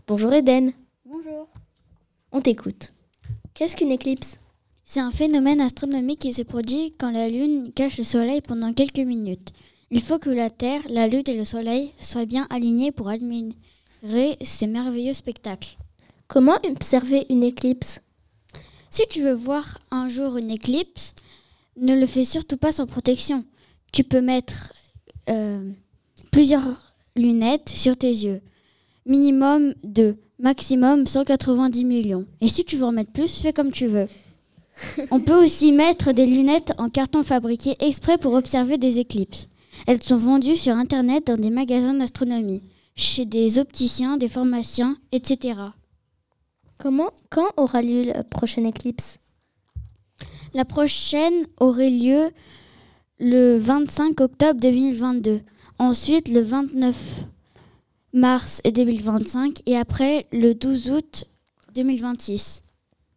Bonjour 0.07 0.33
Eden. 0.33 0.73
Bonjour. 1.05 1.49
On 2.31 2.41
t'écoute. 2.41 2.93
Qu'est-ce 3.55 3.75
qu'une 3.75 3.91
éclipse? 3.91 4.39
C'est 4.85 5.01
un 5.01 5.11
phénomène 5.11 5.61
astronomique 5.61 6.21
qui 6.21 6.33
se 6.33 6.43
produit 6.43 6.95
quand 6.97 7.11
la 7.11 7.29
Lune 7.29 7.73
cache 7.75 7.99
le 7.99 8.05
Soleil 8.05 8.41
pendant 8.41 8.73
quelques 8.73 8.99
minutes. 8.99 9.53
Il 9.91 10.03
faut 10.03 10.21
que 10.21 10.31
la 10.31 10.49
Terre, 10.49 10.83
la 10.89 11.09
Lune 11.09 11.25
et 11.27 11.37
le 11.37 11.45
Soleil 11.45 11.91
soient 12.01 12.25
bien 12.25 12.47
alignés 12.51 12.93
pour 12.93 13.09
admirer 13.09 13.57
ce 14.45 14.65
merveilleux 14.65 15.13
spectacle. 15.13 15.77
Comment 16.29 16.59
observer 16.71 17.27
une 17.31 17.43
éclipse? 17.43 18.01
Si 18.91 19.03
tu 19.09 19.23
veux 19.23 19.35
voir 19.35 19.79
un 19.91 20.09
jour 20.09 20.37
une 20.37 20.51
éclipse, 20.51 21.15
ne 21.77 21.95
le 21.95 22.07
fais 22.07 22.25
surtout 22.25 22.57
pas 22.57 22.73
sans 22.73 22.87
protection. 22.87 23.45
Tu 23.93 24.05
peux 24.05 24.21
mettre 24.21 24.73
euh, 25.29 25.71
plusieurs 26.31 26.95
lunettes 27.17 27.69
sur 27.69 27.97
tes 27.97 28.11
yeux. 28.11 28.41
Minimum 29.07 29.75
2, 29.85 30.17
maximum 30.39 31.07
190 31.07 31.85
millions. 31.85 32.27
Et 32.41 32.49
si 32.49 32.65
tu 32.65 32.77
veux 32.77 32.85
en 32.85 32.93
mettre 32.93 33.13
plus, 33.13 33.41
fais 33.41 33.53
comme 33.53 33.73
tu 33.73 33.87
veux. 33.87 34.09
On 35.11 35.21
peut 35.21 35.43
aussi 35.43 35.73
mettre 35.73 36.13
des 36.13 36.27
lunettes 36.27 36.73
en 36.79 36.89
carton 36.89 37.23
fabriquées 37.23 37.77
exprès 37.81 38.19
pour 38.19 38.35
observer 38.35 38.79
des 38.79 38.99
éclipses. 38.99 39.49
Elles 39.87 40.03
sont 40.03 40.17
vendues 40.17 40.57
sur 40.57 40.75
Internet 40.75 41.27
dans 41.27 41.37
des 41.37 41.51
magasins 41.51 41.95
d'astronomie, 41.95 42.63
chez 42.97 43.27
des 43.27 43.59
opticiens, 43.59 44.17
des 44.17 44.29
pharmaciens, 44.29 44.97
etc. 45.13 45.61
Comment, 46.79 47.11
quand 47.31 47.49
aura 47.57 47.83
lieu 47.83 48.05
la 48.05 48.23
prochaine 48.23 48.67
éclipse? 48.67 49.19
La 50.55 50.65
prochaine 50.65 51.47
aurait 51.59 51.91
lieu 51.91 52.31
le 53.19 53.57
25 53.57 54.21
octobre 54.21 54.61
2022, 54.61 55.41
ensuite 55.79 56.29
le 56.29 56.41
29 56.41 57.25
mars 58.13 58.63
2025 58.65 59.63
et 59.67 59.77
après 59.77 60.27
le 60.33 60.55
12 60.55 60.91
août 60.91 61.25
2026. 61.75 62.63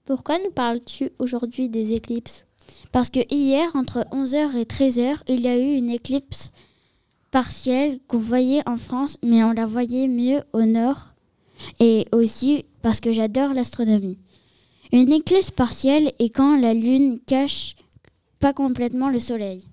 Pourquoi 0.06 0.38
nous 0.40 0.52
parles-tu 0.52 1.12
aujourd'hui 1.20 1.70
des 1.70 1.94
éclipses? 1.94 2.46
Parce 2.92 3.10
que 3.10 3.20
hier, 3.30 3.70
entre 3.76 4.06
11h 4.12 4.56
et 4.58 4.64
13h, 4.64 5.18
il 5.28 5.42
y 5.42 5.48
a 5.48 5.58
eu 5.58 5.76
une 5.76 5.90
éclipse 5.90 6.52
partielle 7.32 8.00
qu'on 8.08 8.18
voyait 8.18 8.68
en 8.68 8.78
France, 8.78 9.18
mais 9.24 9.44
on 9.44 9.52
la 9.52 9.66
voyait 9.66 10.08
mieux 10.08 10.42
au 10.54 10.64
nord. 10.64 11.14
Et 11.80 12.06
aussi 12.12 12.66
parce 12.82 13.00
que 13.00 13.14
j'adore 13.14 13.54
l'astronomie. 13.54 14.20
Une 14.92 15.12
éclipse 15.12 15.52
partielle 15.52 16.12
est 16.20 16.30
quand 16.30 16.60
la 16.60 16.74
Lune 16.74 17.20
cache 17.26 17.76
pas 18.40 18.54
complètement 18.54 19.10
le 19.10 19.20
Soleil. 19.20 19.66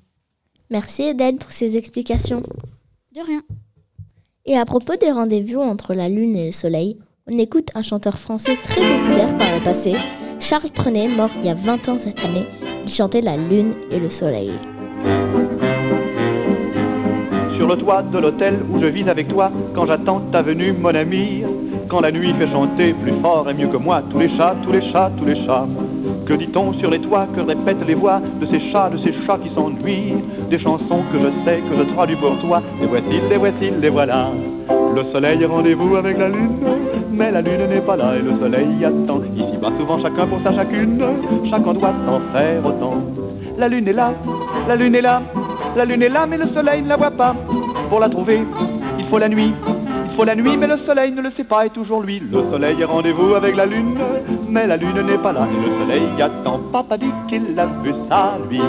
Merci 0.70 1.04
Eden 1.04 1.38
pour 1.38 1.52
ces 1.52 1.76
explications. 1.76 2.42
De 3.14 3.20
rien. 3.20 3.42
Et 4.44 4.56
à 4.56 4.64
propos 4.64 4.96
des 4.96 5.10
rendez-vous 5.10 5.60
entre 5.60 5.94
la 5.94 6.08
Lune 6.08 6.36
et 6.36 6.46
le 6.46 6.52
Soleil, 6.52 6.98
on 7.26 7.38
écoute 7.38 7.70
un 7.74 7.82
chanteur 7.82 8.18
français 8.18 8.56
très 8.62 8.80
populaire 8.80 9.36
par 9.38 9.56
le 9.56 9.64
passé, 9.64 9.94
Charles 10.38 10.70
Trenet, 10.70 11.08
mort 11.08 11.30
il 11.36 11.46
y 11.46 11.48
a 11.48 11.54
20 11.54 11.88
ans 11.88 11.96
cette 11.98 12.22
année. 12.24 12.46
Il 12.84 12.90
chantait 12.90 13.22
la 13.22 13.36
Lune 13.36 13.72
et 13.90 13.98
le 13.98 14.08
Soleil. 14.08 14.52
Sur 17.56 17.66
le 17.66 17.76
toit 17.76 18.02
de 18.02 18.18
l'hôtel 18.18 18.60
où 18.70 18.78
je 18.78 18.86
vis 18.86 19.08
avec 19.08 19.28
toi, 19.28 19.50
quand 19.74 19.86
j'attends 19.86 20.20
ta 20.30 20.42
venue, 20.42 20.72
mon 20.72 20.94
ami, 20.94 21.42
quand 21.88 22.00
la 22.00 22.10
nuit 22.12 22.32
fait 22.38 22.46
chanter 22.46 22.94
plus 22.94 23.12
fort 23.22 23.46
et 23.48 23.54
mieux 23.54 23.68
que 23.68 23.76
moi 23.76 24.02
tous 24.10 24.18
les 24.18 24.28
chats, 24.28 24.54
tous 24.62 24.72
les 24.72 24.80
chats, 24.80 25.10
tous 25.16 25.24
les 25.24 25.34
chats. 25.34 25.66
Que 26.26 26.34
dit-on 26.34 26.72
sur 26.74 26.90
les 26.90 26.98
toits, 26.98 27.26
que 27.34 27.40
répètent 27.40 27.86
les 27.86 27.94
voix 27.94 28.20
de 28.40 28.46
ces 28.46 28.58
chats, 28.58 28.90
de 28.90 28.96
ces 28.96 29.12
chats 29.12 29.38
qui 29.42 29.48
s'ennuient? 29.48 30.14
Des 30.50 30.58
chansons 30.58 31.02
que 31.12 31.18
je 31.18 31.30
sais, 31.44 31.62
que 31.68 31.76
je 31.76 31.82
traduis 31.94 32.16
pour 32.16 32.38
toi, 32.38 32.62
les 32.80 32.86
voici, 32.86 33.20
les 33.30 33.36
voici, 33.36 33.70
les 33.80 33.88
voilà. 33.88 34.28
Le 34.94 35.04
soleil 35.04 35.44
rendez-vous 35.44 35.96
avec 35.96 36.18
la 36.18 36.28
lune, 36.28 36.58
mais 37.12 37.30
la 37.30 37.42
lune 37.42 37.68
n'est 37.68 37.80
pas 37.80 37.96
là 37.96 38.16
et 38.16 38.22
le 38.22 38.32
soleil 38.34 38.84
attend. 38.84 39.20
Ici 39.36 39.56
bas 39.60 39.70
souvent 39.78 39.98
chacun 39.98 40.26
pour 40.26 40.40
sa 40.40 40.52
chacune, 40.52 41.02
chacun 41.44 41.74
doit 41.74 41.94
en 42.08 42.20
faire 42.32 42.64
autant. 42.64 42.94
La 43.56 43.68
lune 43.68 43.88
est 43.88 43.92
là, 43.92 44.12
la 44.68 44.76
lune 44.76 44.94
est 44.94 45.02
là, 45.02 45.22
la 45.76 45.84
lune 45.84 46.02
est 46.02 46.08
là, 46.08 46.26
mais 46.26 46.36
le 46.36 46.46
soleil 46.46 46.82
ne 46.82 46.88
la 46.88 46.96
voit 46.96 47.10
pas. 47.10 47.34
Pour 47.88 48.00
la 48.00 48.08
trouver, 48.08 48.42
il 48.98 49.04
faut 49.06 49.18
la 49.18 49.28
nuit, 49.28 49.52
faut 50.16 50.24
la 50.24 50.34
nuit, 50.34 50.56
mais 50.56 50.66
le 50.66 50.78
soleil 50.78 51.12
ne 51.12 51.20
le 51.20 51.30
sait 51.30 51.44
pas 51.44 51.66
et 51.66 51.70
toujours 51.70 52.00
lui. 52.00 52.20
Le 52.32 52.42
soleil 52.44 52.80
est 52.80 52.86
rendez-vous 52.86 53.34
avec 53.34 53.54
la 53.54 53.66
lune, 53.66 53.98
mais 54.48 54.66
la 54.66 54.78
lune 54.78 55.02
n'est 55.02 55.18
pas 55.18 55.32
là 55.32 55.46
et 55.46 55.66
le 55.66 55.70
soleil 55.76 56.22
attend. 56.22 56.58
Papa 56.72 56.96
dit 56.96 57.12
qu'il 57.28 57.58
a 57.58 57.66
vu 57.66 57.92
ça, 58.08 58.38
lui. 58.48 58.60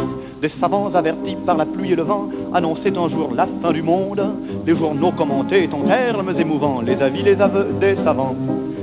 Des 0.42 0.50
savants 0.50 0.94
avertis 0.94 1.38
par 1.46 1.56
la 1.56 1.66
pluie 1.66 1.94
et 1.94 1.96
le 1.96 2.04
vent 2.04 2.28
annonçaient 2.54 2.98
un 2.98 3.08
jour 3.08 3.32
la 3.34 3.48
fin 3.62 3.72
du 3.72 3.82
monde. 3.82 4.22
Les 4.66 4.76
journaux 4.76 5.14
commentaient 5.14 5.70
en 5.72 5.88
termes 5.88 6.34
émouvants 6.38 6.82
les 6.86 7.02
avis, 7.02 7.24
les 7.24 7.40
aveux 7.40 7.68
des 7.80 7.96
savants. 7.96 8.36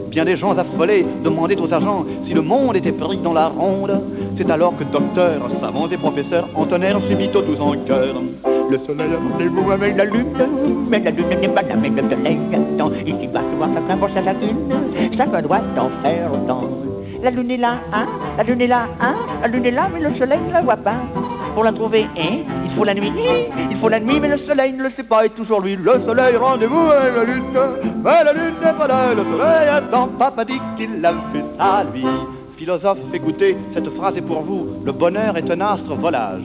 Bien 0.08 0.24
des 0.24 0.38
gens 0.38 0.56
affolés 0.56 1.04
demandaient 1.22 1.60
aux 1.60 1.72
agents 1.72 2.06
si 2.22 2.32
le 2.32 2.40
monde 2.40 2.76
était 2.76 2.92
pris 2.92 3.18
dans 3.18 3.34
la 3.34 3.48
ronde. 3.48 4.00
C'est 4.36 4.50
alors 4.50 4.74
que 4.74 4.84
docteurs, 4.84 5.50
savants 5.60 5.88
et 5.88 5.98
professeurs 5.98 6.48
entonnèrent 6.54 7.02
subito 7.02 7.42
tous 7.42 7.60
en 7.60 7.72
chœur. 7.86 8.14
Le 8.70 8.78
soleil 8.78 9.12
a 9.12 9.18
rendez-vous 9.18 9.70
avec 9.70 9.96
la 9.96 10.04
lune, 10.04 10.32
mais 10.88 11.00
la 11.00 11.10
lune 11.10 11.28
n'est 11.40 11.48
pas 11.48 11.62
mais 11.80 11.90
le 11.90 12.08
soleil 12.08 12.38
attend. 12.52 12.90
Ici 13.06 13.26
va 13.32 13.40
souvent 13.40 13.74
chacun 13.74 13.96
pour 13.98 14.10
sa 14.10 14.20
lagune, 14.22 14.56
chacun 15.16 15.42
doit 15.42 15.60
en 15.76 15.90
faire 16.02 16.32
autant. 16.32 16.64
La 17.22 17.30
lune 17.30 17.50
est 17.50 17.56
là, 17.56 17.78
hein, 17.92 18.06
la 18.36 18.44
lune 18.44 18.60
est 18.60 18.66
là, 18.66 18.86
hein, 19.00 19.14
la 19.42 19.48
lune 19.48 19.66
est 19.66 19.70
là, 19.70 19.88
mais 19.92 20.00
le 20.00 20.14
soleil 20.14 20.40
ne 20.46 20.52
la 20.52 20.62
voit 20.62 20.76
pas. 20.76 20.96
Pour 21.54 21.64
la 21.64 21.72
trouver, 21.72 22.06
hein, 22.18 22.38
il 22.64 22.70
faut 22.76 22.84
la 22.84 22.94
nuit, 22.94 23.12
il 23.70 23.76
faut 23.76 23.88
la 23.88 24.00
nuit, 24.00 24.18
mais 24.20 24.28
le 24.28 24.36
soleil 24.36 24.72
ne 24.72 24.82
le 24.82 24.90
sait 24.90 25.04
pas, 25.04 25.24
et 25.24 25.30
toujours 25.30 25.60
lui, 25.60 25.76
le 25.76 26.00
soleil, 26.00 26.36
rendez-vous 26.36 26.76
avec 26.76 27.14
la 27.16 27.24
lune, 27.24 27.44
mais 28.04 28.24
la 28.24 28.32
lune 28.32 28.54
n'est 28.62 28.72
pas 28.72 28.86
là, 28.88 29.14
le 29.14 29.22
soleil 29.24 29.68
attend, 29.68 30.08
papa 30.18 30.44
dit 30.44 30.60
qu'il 30.76 31.04
a 31.04 31.12
fait 31.32 31.44
ça, 31.56 31.84
lui. 31.94 32.04
Philosophe, 32.56 32.98
écoutez, 33.12 33.56
cette 33.72 33.88
phrase 33.90 34.16
est 34.16 34.22
pour 34.22 34.42
vous, 34.42 34.68
le 34.84 34.92
bonheur 34.92 35.36
est 35.36 35.50
un 35.50 35.60
astre 35.60 35.94
volage, 35.94 36.42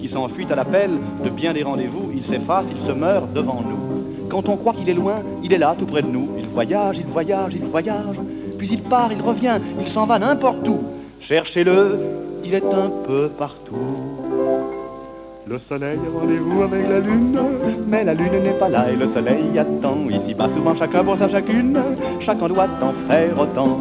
qui 0.00 0.08
s'enfuit 0.08 0.46
à 0.50 0.56
l'appel 0.56 0.90
de 1.24 1.30
bien 1.30 1.52
des 1.52 1.62
rendez-vous, 1.62 2.10
il 2.14 2.24
s'efface, 2.24 2.66
il 2.70 2.86
se 2.86 2.92
meurt 2.92 3.32
devant 3.32 3.62
nous. 3.62 4.28
Quand 4.28 4.48
on 4.48 4.56
croit 4.56 4.72
qu'il 4.72 4.88
est 4.88 4.94
loin, 4.94 5.22
il 5.42 5.52
est 5.52 5.58
là, 5.58 5.74
tout 5.78 5.86
près 5.86 6.02
de 6.02 6.08
nous, 6.08 6.30
il 6.38 6.46
voyage, 6.48 6.98
il 6.98 7.06
voyage, 7.06 7.52
il 7.54 7.64
voyage, 7.64 8.16
puis 8.58 8.68
il 8.72 8.82
part, 8.82 9.12
il 9.12 9.20
revient, 9.20 9.58
il 9.80 9.88
s'en 9.88 10.06
va 10.06 10.18
n'importe 10.18 10.66
où. 10.68 10.78
Cherchez-le, 11.20 11.98
il 12.44 12.54
est 12.54 12.64
un 12.64 12.90
peu 13.06 13.28
partout. 13.36 14.09
Le 15.46 15.58
soleil 15.58 15.98
est 15.98 16.18
rendez-vous 16.18 16.62
avec 16.62 16.88
la 16.88 17.00
lune, 17.00 17.38
mais 17.88 18.04
la 18.04 18.14
lune 18.14 18.42
n'est 18.42 18.58
pas 18.58 18.68
là 18.68 18.86
et 18.92 18.96
le 18.96 19.08
soleil 19.08 19.58
attend. 19.58 19.98
Ici 20.08 20.34
bas 20.34 20.48
souvent 20.54 20.76
chacun 20.76 21.02
pour 21.02 21.18
sa 21.18 21.28
chacune, 21.28 21.78
chacun 22.20 22.48
doit 22.48 22.68
en 22.80 22.92
faire 23.08 23.38
autant. 23.38 23.80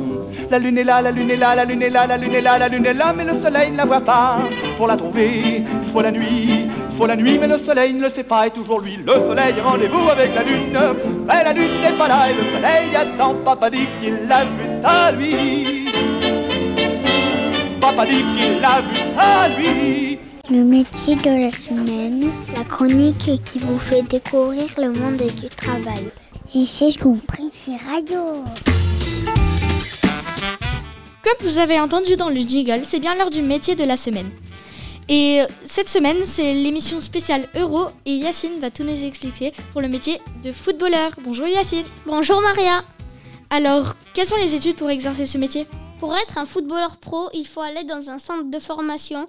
La 0.50 0.58
lune 0.58 0.78
est 0.78 0.84
là, 0.84 1.02
la 1.02 1.12
lune 1.12 1.30
est 1.30 1.36
là, 1.36 1.56
la 1.56 1.66
lune 1.66 1.82
est 1.82 1.90
là, 1.90 2.08
la 2.08 2.18
lune 2.18 2.34
est 2.34 2.42
là, 2.42 2.58
la 2.58 2.70
lune 2.70 2.86
est 2.86 2.94
là, 2.94 3.14
mais 3.16 3.24
le 3.24 3.36
soleil 3.36 3.72
ne 3.72 3.78
la 3.78 3.86
voit 3.86 4.02
pas. 4.02 4.40
Pour 4.78 4.88
la 4.88 4.98
trouver, 4.98 5.64
faut 5.94 6.02
la 6.02 6.12
nuit, 6.12 6.70
faut 6.98 7.06
la 7.06 7.16
nuit, 7.16 7.38
mais 7.40 7.48
le 7.48 7.60
soleil 7.60 7.94
ne 7.94 8.02
le 8.02 8.10
sait 8.10 8.24
pas 8.24 8.48
et 8.48 8.52
toujours 8.52 8.82
lui. 8.82 8.98
Le 9.06 9.14
soleil 9.14 9.54
rendez-vous 9.64 10.10
avec 10.10 10.34
la 10.34 10.44
lune, 10.44 10.78
mais 11.28 11.44
la 11.44 11.54
lune 11.54 11.82
n'est 11.82 11.98
pas 11.98 12.08
là 12.08 12.32
et 12.32 12.34
le 12.34 12.44
soleil 12.56 12.96
attend. 12.96 13.36
Papa 13.46 13.70
dit 13.70 13.88
qu'il 14.02 14.28
l'a 14.28 14.46
vu 14.46 14.82
ça 14.82 15.12
lui. 15.12 15.86
Papa 17.80 18.06
dit 18.06 18.24
qu'il 18.38 18.60
l'a 18.62 18.82
vu 18.82 18.98
ça 19.16 19.48
lui. 19.58 20.19
Le 20.52 20.64
métier 20.64 21.16
de 21.16 21.30
la 21.30 21.52
semaine, 21.52 22.32
la 22.56 22.64
chronique 22.64 23.44
qui 23.44 23.60
vous 23.60 23.78
fait 23.78 24.02
découvrir 24.02 24.66
le 24.80 24.88
monde 25.00 25.22
du 25.40 25.48
travail. 25.48 26.10
Et 26.56 26.66
c'est 26.66 26.98
compris, 26.98 27.50
c'est 27.52 27.76
radio. 27.76 28.44
Comme 31.24 31.48
vous 31.48 31.60
avez 31.60 31.80
entendu 31.80 32.16
dans 32.16 32.30
le 32.30 32.40
jingle, 32.40 32.82
c'est 32.84 33.00
bien 33.00 33.14
l'heure 33.14 33.30
du 33.30 33.44
métier 33.44 33.76
de 33.76 33.84
la 33.84 33.96
semaine. 33.96 34.32
Et 35.08 35.42
euh, 35.42 35.46
cette 35.66 35.90
semaine, 35.90 36.26
c'est 36.26 36.56
l'émission 36.56 37.00
spéciale 37.00 37.48
Euro 37.56 37.86
et 38.08 38.14
Yacine 38.14 38.60
va 38.60 38.72
tout 38.72 38.84
nous 38.84 39.06
expliquer 39.06 39.54
pour 39.72 39.82
le 39.82 39.88
métier 39.88 40.20
de 40.44 40.52
footballeur. 40.52 41.12
Bonjour 41.24 41.46
Yacine. 41.46 41.86
Bonjour 42.08 42.42
Maria. 42.42 42.84
Alors, 43.52 43.94
quelles 44.16 44.26
sont 44.26 44.36
les 44.38 44.56
études 44.56 44.78
pour 44.78 44.90
exercer 44.90 45.28
ce 45.28 45.38
métier? 45.38 45.68
Pour 46.00 46.16
être 46.16 46.38
un 46.40 46.46
footballeur 46.46 46.98
pro, 46.98 47.30
il 47.34 47.46
faut 47.46 47.62
aller 47.62 47.84
dans 47.84 48.10
un 48.10 48.18
centre 48.20 48.50
de 48.50 48.60
formation 48.60 49.28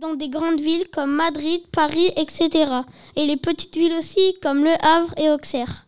dans 0.00 0.14
des 0.14 0.30
grandes 0.30 0.60
villes 0.60 0.88
comme 0.92 1.14
Madrid, 1.14 1.60
Paris, 1.72 2.10
etc. 2.16 2.48
Et 3.16 3.26
les 3.26 3.36
petites 3.36 3.76
villes 3.76 3.92
aussi 3.98 4.34
comme 4.42 4.64
Le 4.64 4.72
Havre 4.82 5.14
et 5.18 5.30
Auxerre. 5.30 5.86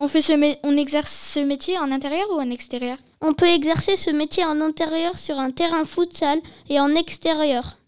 On, 0.00 0.08
fait 0.08 0.22
ce 0.22 0.32
on 0.64 0.76
exerce 0.76 1.32
ce 1.34 1.38
métier 1.38 1.78
en 1.78 1.92
intérieur 1.92 2.26
ou 2.32 2.40
en 2.40 2.50
extérieur? 2.50 2.98
On 3.20 3.32
peut 3.32 3.46
exercer 3.46 3.94
ce 3.96 4.10
métier 4.10 4.44
en 4.44 4.60
intérieur 4.60 5.16
sur 5.18 5.38
un 5.38 5.52
terrain 5.52 5.84
futsal 5.84 6.40
et 6.68 6.80
en 6.80 6.90
extérieur. 6.94 7.78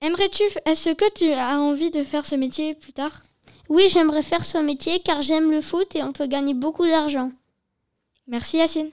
Aimerais-tu, 0.00 0.42
est-ce 0.64 0.90
que 0.90 1.12
tu 1.12 1.30
as 1.32 1.60
envie 1.60 1.90
de 1.90 2.02
faire 2.02 2.24
ce 2.24 2.34
métier 2.34 2.74
plus 2.74 2.94
tard? 2.94 3.22
Oui, 3.68 3.84
j'aimerais 3.90 4.22
faire 4.22 4.44
ce 4.44 4.58
métier 4.58 5.00
car 5.00 5.20
j'aime 5.20 5.50
le 5.50 5.60
foot 5.60 5.94
et 5.94 6.02
on 6.02 6.12
peut 6.12 6.26
gagner 6.26 6.54
beaucoup 6.54 6.86
d'argent. 6.86 7.30
Merci 8.26 8.56
Yacine. 8.56 8.90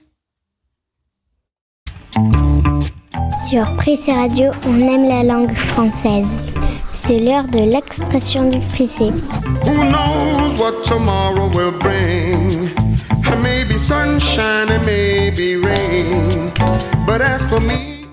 Sur 3.52 3.70
Prissé 3.76 4.14
Radio, 4.14 4.50
on 4.66 4.78
aime 4.78 5.06
la 5.06 5.22
langue 5.22 5.52
française. 5.52 6.40
C'est 6.94 7.18
l'heure 7.18 7.44
de 7.44 7.58
l'expression 7.58 8.48
du 8.48 8.58
Prissé. 8.60 9.10
Who 9.66 9.84
knows 9.84 10.58
what 10.58 10.80
tomorrow 10.86 11.50
will 11.50 11.78
bring? 11.78 12.70
There 13.22 13.36
may 13.42 13.62
be 13.66 13.78
sunshine 13.78 14.70
and 14.70 14.82
maybe 14.86 15.56
rain. 15.56 16.50
But 17.06 17.20
as 17.20 17.40
for 17.50 17.60
me, 17.60 18.06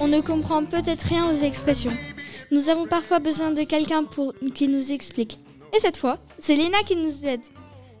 On 0.00 0.08
ne 0.08 0.20
comprend 0.20 0.64
peut-être 0.64 1.04
rien 1.04 1.30
aux 1.30 1.44
expressions. 1.44 1.92
Nous 2.50 2.68
avons 2.68 2.88
parfois 2.88 3.20
besoin 3.20 3.52
de 3.52 3.62
quelqu'un 3.62 4.02
pour 4.02 4.34
qui 4.52 4.66
nous 4.66 4.90
explique. 4.90 5.38
Et 5.72 5.78
cette 5.78 5.96
fois, 5.96 6.18
c'est 6.40 6.56
Léna 6.56 6.78
qui 6.84 6.96
nous 6.96 7.24
aide. 7.24 7.42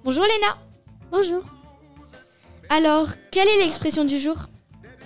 Bonjour 0.02 0.24
Léna. 0.24 0.56
Bonjour. 1.12 1.44
Alors, 2.70 3.06
quelle 3.30 3.46
est 3.46 3.64
l'expression 3.64 4.04
du 4.04 4.18
jour? 4.18 4.48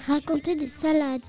Raconter 0.07 0.55
des 0.55 0.68
salades. 0.68 1.20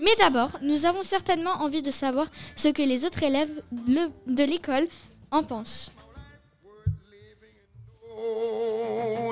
Mais 0.00 0.14
d'abord, 0.18 0.50
nous 0.62 0.84
avons 0.86 1.02
certainement 1.02 1.62
envie 1.62 1.82
de 1.82 1.90
savoir 1.90 2.26
ce 2.56 2.68
que 2.68 2.82
les 2.82 3.04
autres 3.04 3.22
élèves 3.22 3.62
de 3.72 4.44
l'école 4.44 4.86
en 5.30 5.42
pensent. 5.42 5.90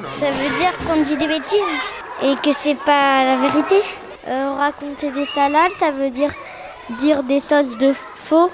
Ça 0.04 0.30
veut 0.30 0.56
dire 0.56 0.76
qu'on 0.78 1.02
dit 1.02 1.16
des 1.16 1.28
bêtises 1.28 1.58
et 2.22 2.34
que 2.42 2.52
c'est 2.52 2.76
pas 2.76 3.24
la 3.24 3.36
vérité? 3.36 3.80
Euh, 4.28 4.54
raconter 4.54 5.10
des 5.10 5.26
salades, 5.26 5.72
ça 5.72 5.90
veut 5.90 6.10
dire 6.10 6.32
dire 7.00 7.22
des 7.22 7.40
choses 7.40 7.76
de 7.78 7.92
faux. 7.92 8.50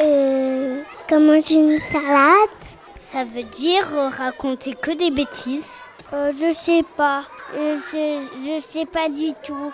Euh, 0.00 0.82
comment 1.08 1.40
une 1.50 1.78
salade? 1.90 2.60
Ça 2.98 3.24
veut 3.24 3.44
dire 3.44 3.86
raconter 4.18 4.74
que 4.74 4.90
des 4.90 5.10
bêtises. 5.10 5.80
Euh, 6.12 6.32
je 6.40 6.52
sais 6.54 6.82
pas. 6.96 7.22
Euh, 7.54 7.78
je, 7.92 8.26
je 8.44 8.60
sais 8.60 8.86
pas 8.86 9.08
du 9.08 9.32
tout. 9.42 9.72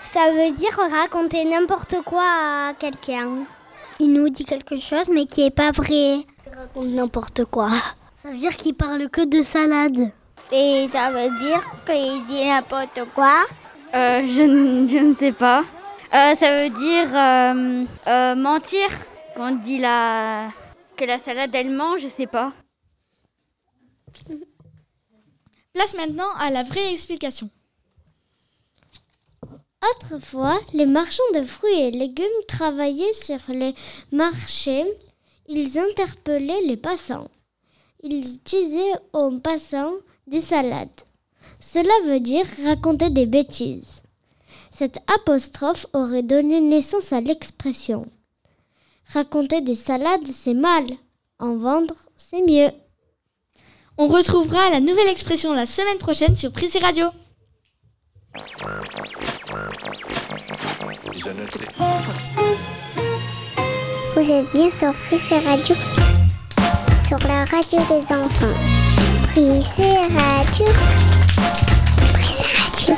Ça 0.00 0.30
veut 0.32 0.52
dire 0.52 0.76
raconter 0.90 1.44
n'importe 1.44 1.96
quoi 2.04 2.24
à 2.24 2.74
quelqu'un. 2.78 3.44
Il 3.98 4.12
nous 4.12 4.28
dit 4.30 4.44
quelque 4.44 4.78
chose 4.78 5.08
mais 5.12 5.26
qui 5.26 5.42
est 5.44 5.50
pas 5.54 5.70
vrai. 5.70 6.24
Il 6.46 6.58
raconte 6.58 6.86
n'importe 6.86 7.44
quoi. 7.44 7.68
Ça 8.16 8.30
veut 8.30 8.36
dire 8.38 8.56
qu'il 8.56 8.74
parle 8.74 9.08
que 9.10 9.24
de 9.24 9.42
salade. 9.42 10.10
Et 10.50 10.88
ça 10.90 11.10
veut 11.10 11.30
dire 11.38 11.62
qu'il 11.86 12.24
dit 12.26 12.44
n'importe 12.46 13.00
quoi? 13.14 13.34
Euh, 13.94 14.22
je, 14.26 14.42
ne- 14.42 14.88
je 14.88 14.98
ne 14.98 15.14
sais 15.14 15.32
pas. 15.32 15.62
Euh, 16.14 16.34
ça 16.34 16.56
veut 16.56 16.70
dire 16.70 17.08
euh, 17.14 17.84
euh, 18.08 18.34
mentir 18.34 18.88
quand 19.36 19.52
on 19.52 19.56
dit 19.56 19.78
la... 19.78 20.48
que 20.96 21.04
la 21.04 21.18
salade 21.18 21.50
elle 21.54 21.70
ment, 21.70 21.98
je 21.98 22.08
sais 22.08 22.26
pas. 22.26 22.52
Place 25.80 25.94
maintenant 25.94 26.30
à 26.38 26.50
la 26.50 26.62
vraie 26.62 26.92
explication. 26.92 27.48
Autrefois, 29.94 30.60
les 30.74 30.84
marchands 30.84 31.32
de 31.34 31.42
fruits 31.42 31.80
et 31.80 31.90
légumes 31.90 32.26
travaillaient 32.46 33.14
sur 33.14 33.38
les 33.48 33.74
marchés. 34.12 34.84
Ils 35.48 35.78
interpellaient 35.78 36.66
les 36.66 36.76
passants. 36.76 37.30
Ils 38.02 38.42
disaient 38.42 38.92
aux 39.14 39.30
passants 39.38 39.94
des 40.26 40.42
salades. 40.42 41.00
Cela 41.60 41.94
veut 42.04 42.20
dire 42.20 42.44
raconter 42.62 43.08
des 43.08 43.24
bêtises. 43.24 44.02
Cette 44.70 44.98
apostrophe 45.06 45.86
aurait 45.94 46.22
donné 46.22 46.60
naissance 46.60 47.14
à 47.14 47.22
l'expression. 47.22 48.06
Raconter 49.14 49.62
des 49.62 49.76
salades, 49.76 50.26
c'est 50.26 50.52
mal. 50.52 50.90
En 51.38 51.56
vendre, 51.56 51.94
c'est 52.18 52.42
mieux. 52.42 52.68
On 53.98 54.08
retrouvera 54.08 54.70
la 54.70 54.80
nouvelle 54.80 55.08
expression 55.08 55.52
la 55.52 55.66
semaine 55.66 55.98
prochaine 55.98 56.34
sur 56.36 56.52
Prissé 56.52 56.78
Radio. 56.78 57.06
Vous 64.14 64.30
êtes 64.30 64.52
bien 64.52 64.70
sur 64.70 64.92
Prissé 64.94 65.38
Radio, 65.38 65.74
sur 67.06 67.18
la 67.28 67.44
radio 67.44 67.78
des 67.78 68.14
enfants. 68.14 68.54
Prissé 69.28 69.88
Radio, 70.16 70.64
Prissé 72.14 72.44
Radio. 72.58 72.94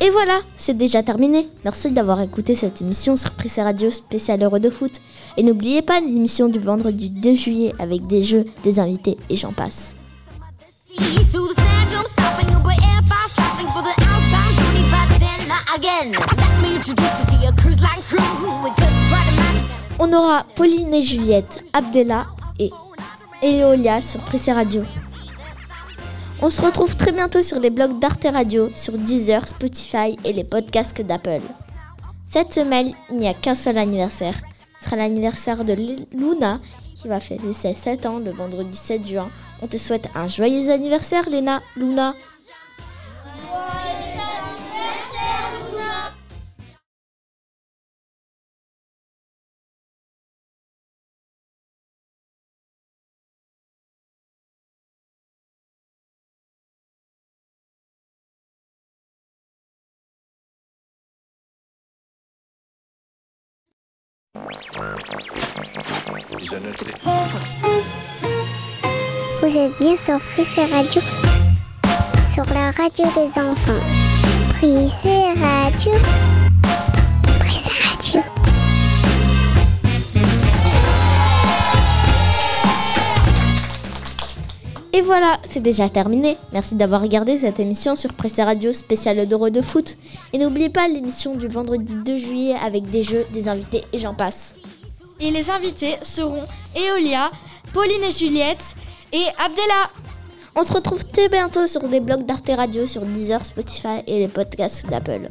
Et 0.00 0.10
voilà, 0.10 0.40
c'est 0.60 0.76
déjà 0.76 1.02
terminé. 1.02 1.48
Merci 1.64 1.90
d'avoir 1.90 2.20
écouté 2.20 2.54
cette 2.54 2.82
émission 2.82 3.16
sur 3.16 3.30
Prissé 3.30 3.62
Radio 3.62 3.90
spéciale 3.90 4.42
Euro 4.42 4.58
de 4.58 4.68
foot. 4.68 4.92
Et 5.36 5.42
n'oubliez 5.42 5.80
pas 5.80 6.00
l'émission 6.00 6.48
du 6.48 6.58
vendredi 6.58 7.08
2 7.08 7.34
juillet 7.34 7.74
avec 7.78 8.06
des 8.06 8.22
jeux, 8.22 8.44
des 8.62 8.78
invités 8.78 9.16
et 9.30 9.36
j'en 9.36 9.52
passe. 9.52 9.96
Through 11.32 11.48
the 11.48 11.54
sand, 11.54 11.90
jump 11.90 12.06
stopping, 12.08 12.48
Uber 12.50 12.76
Air 12.76 13.00
5 13.08 13.30
stopping 13.32 13.68
for 13.68 13.82
the 13.82 13.94
outbound 14.04 14.54
journey, 14.58 14.84
but 14.90 15.18
then 15.18 15.48
not 15.48 15.64
again. 15.74 16.12
Let 16.36 16.68
me 16.68 16.76
introduce 16.76 17.18
you 17.18 17.38
to 17.38 17.42
your 17.42 17.52
cruise 17.54 17.80
line 17.80 18.02
crew. 18.02 18.20
We 18.62 18.70
could 18.76 18.94
ride 19.10 19.28
a 19.28 19.36
magic 19.36 19.70
On 19.98 20.12
aura 20.12 20.44
Pauline 20.56 20.92
et 20.92 21.02
Juliette, 21.02 21.64
Abdella 21.72 22.26
et 22.58 22.70
Eolia 23.42 24.02
sur 24.02 24.20
Prissé 24.20 24.52
Radio. 24.52 24.82
On 26.42 26.48
se 26.48 26.62
retrouve 26.62 26.96
très 26.96 27.12
bientôt 27.12 27.42
sur 27.42 27.60
les 27.60 27.68
blogs 27.68 27.98
d'Arte 27.98 28.24
Radio, 28.24 28.70
sur 28.74 28.96
Deezer, 28.96 29.46
Spotify 29.46 30.16
et 30.24 30.32
les 30.32 30.42
podcasts 30.42 31.02
d'Apple. 31.02 31.42
Cette 32.24 32.54
semaine, 32.54 32.92
il 33.10 33.16
n'y 33.18 33.28
a 33.28 33.34
qu'un 33.34 33.54
seul 33.54 33.76
anniversaire. 33.76 34.40
Ce 34.78 34.86
sera 34.86 34.96
l'anniversaire 34.96 35.66
de 35.66 35.74
Luna 36.12 36.60
qui 36.94 37.08
va 37.08 37.20
fêter 37.20 37.52
ses 37.52 37.74
7 37.74 38.06
ans 38.06 38.18
le 38.18 38.30
vendredi 38.30 38.74
7 38.74 39.06
juin. 39.06 39.28
On 39.60 39.66
te 39.66 39.76
souhaite 39.76 40.08
un 40.14 40.28
joyeux 40.28 40.70
anniversaire, 40.70 41.28
Léna, 41.28 41.60
Luna. 41.76 42.14
Vous 69.40 69.56
êtes 69.56 69.78
bien 69.78 69.96
sur 69.96 70.18
Prissé 70.18 70.64
Radio, 70.64 71.00
sur 72.34 72.44
la 72.52 72.72
radio 72.72 73.04
des 73.04 73.40
enfants. 73.40 73.80
Prissé 74.54 75.32
Radio, 75.40 75.92
Prissé 77.38 77.70
Radio. 77.86 78.20
Et 84.92 85.02
voilà, 85.02 85.38
c'est 85.44 85.60
déjà 85.60 85.88
terminé. 85.88 86.36
Merci 86.52 86.74
d'avoir 86.74 87.00
regardé 87.00 87.38
cette 87.38 87.60
émission 87.60 87.94
sur 87.94 88.12
Pressé 88.12 88.42
Radio 88.42 88.72
spéciale 88.72 89.28
d'Euro 89.28 89.50
de 89.50 89.60
foot. 89.60 89.96
Et 90.32 90.38
n'oubliez 90.38 90.68
pas 90.68 90.88
l'émission 90.88 91.36
du 91.36 91.46
vendredi 91.46 91.94
2 91.94 92.16
juillet 92.16 92.56
avec 92.60 92.90
des 92.90 93.04
jeux, 93.04 93.24
des 93.32 93.46
invités 93.46 93.84
et 93.92 93.98
j'en 93.98 94.14
passe. 94.14 94.54
Et 95.20 95.30
les 95.30 95.50
invités 95.50 95.96
seront 96.02 96.44
Eolia, 96.74 97.30
Pauline 97.74 98.04
et 98.04 98.10
Juliette 98.10 98.74
et 99.12 99.24
Abdella. 99.38 99.90
On 100.56 100.62
se 100.62 100.72
retrouve 100.72 101.04
très 101.04 101.28
bientôt 101.28 101.66
sur 101.66 101.86
les 101.86 102.00
blogs 102.00 102.24
d'Arte 102.24 102.50
Radio, 102.56 102.86
sur 102.86 103.02
Deezer, 103.02 103.44
Spotify 103.44 104.00
et 104.06 104.18
les 104.18 104.28
podcasts 104.28 104.88
d'Apple. 104.88 105.28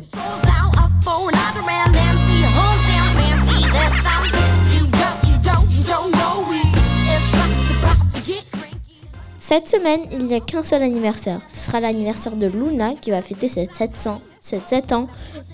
Cette 9.40 9.68
semaine, 9.68 10.02
il 10.12 10.26
n'y 10.26 10.36
a 10.36 10.40
qu'un 10.40 10.62
seul 10.62 10.84
anniversaire. 10.84 11.42
Ce 11.52 11.66
sera 11.66 11.80
l'anniversaire 11.80 12.36
de 12.36 12.46
Luna 12.46 12.94
qui 12.94 13.10
va 13.10 13.24
fêter 13.24 13.50
ses 13.50 13.66
700, 13.66 14.22
ses 14.40 14.60
7 14.60 14.92
ans. 14.92 15.08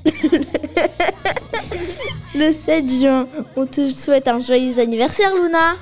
Le 2.36 2.52
7 2.52 2.90
juin. 2.90 3.28
On 3.56 3.66
te 3.66 3.90
souhaite 3.90 4.28
un 4.28 4.40
joyeux 4.40 4.78
anniversaire, 4.80 5.34
Luna. 5.34 5.76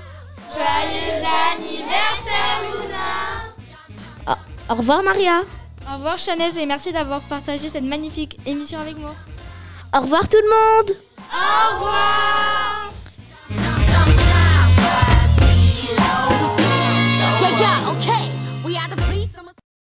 Joyeux 0.52 1.24
anniversaire, 1.56 2.62
Luna 2.62 4.38
Au 4.70 4.76
revoir, 4.76 5.02
Maria. 5.02 5.42
Au 5.90 5.96
revoir, 5.96 6.20
Chanez, 6.20 6.60
et 6.60 6.66
merci 6.68 6.92
d'avoir 6.92 7.22
partagé 7.22 7.70
cette 7.70 7.84
magnifique 7.84 8.38
émission 8.46 8.80
avec 8.80 9.00
moi. 9.00 9.16
Au 9.98 10.02
revoir, 10.02 10.30
tout 10.30 10.38
le 10.38 10.50
monde. 10.50 10.96
Au 11.32 11.76
revoir 11.76 12.73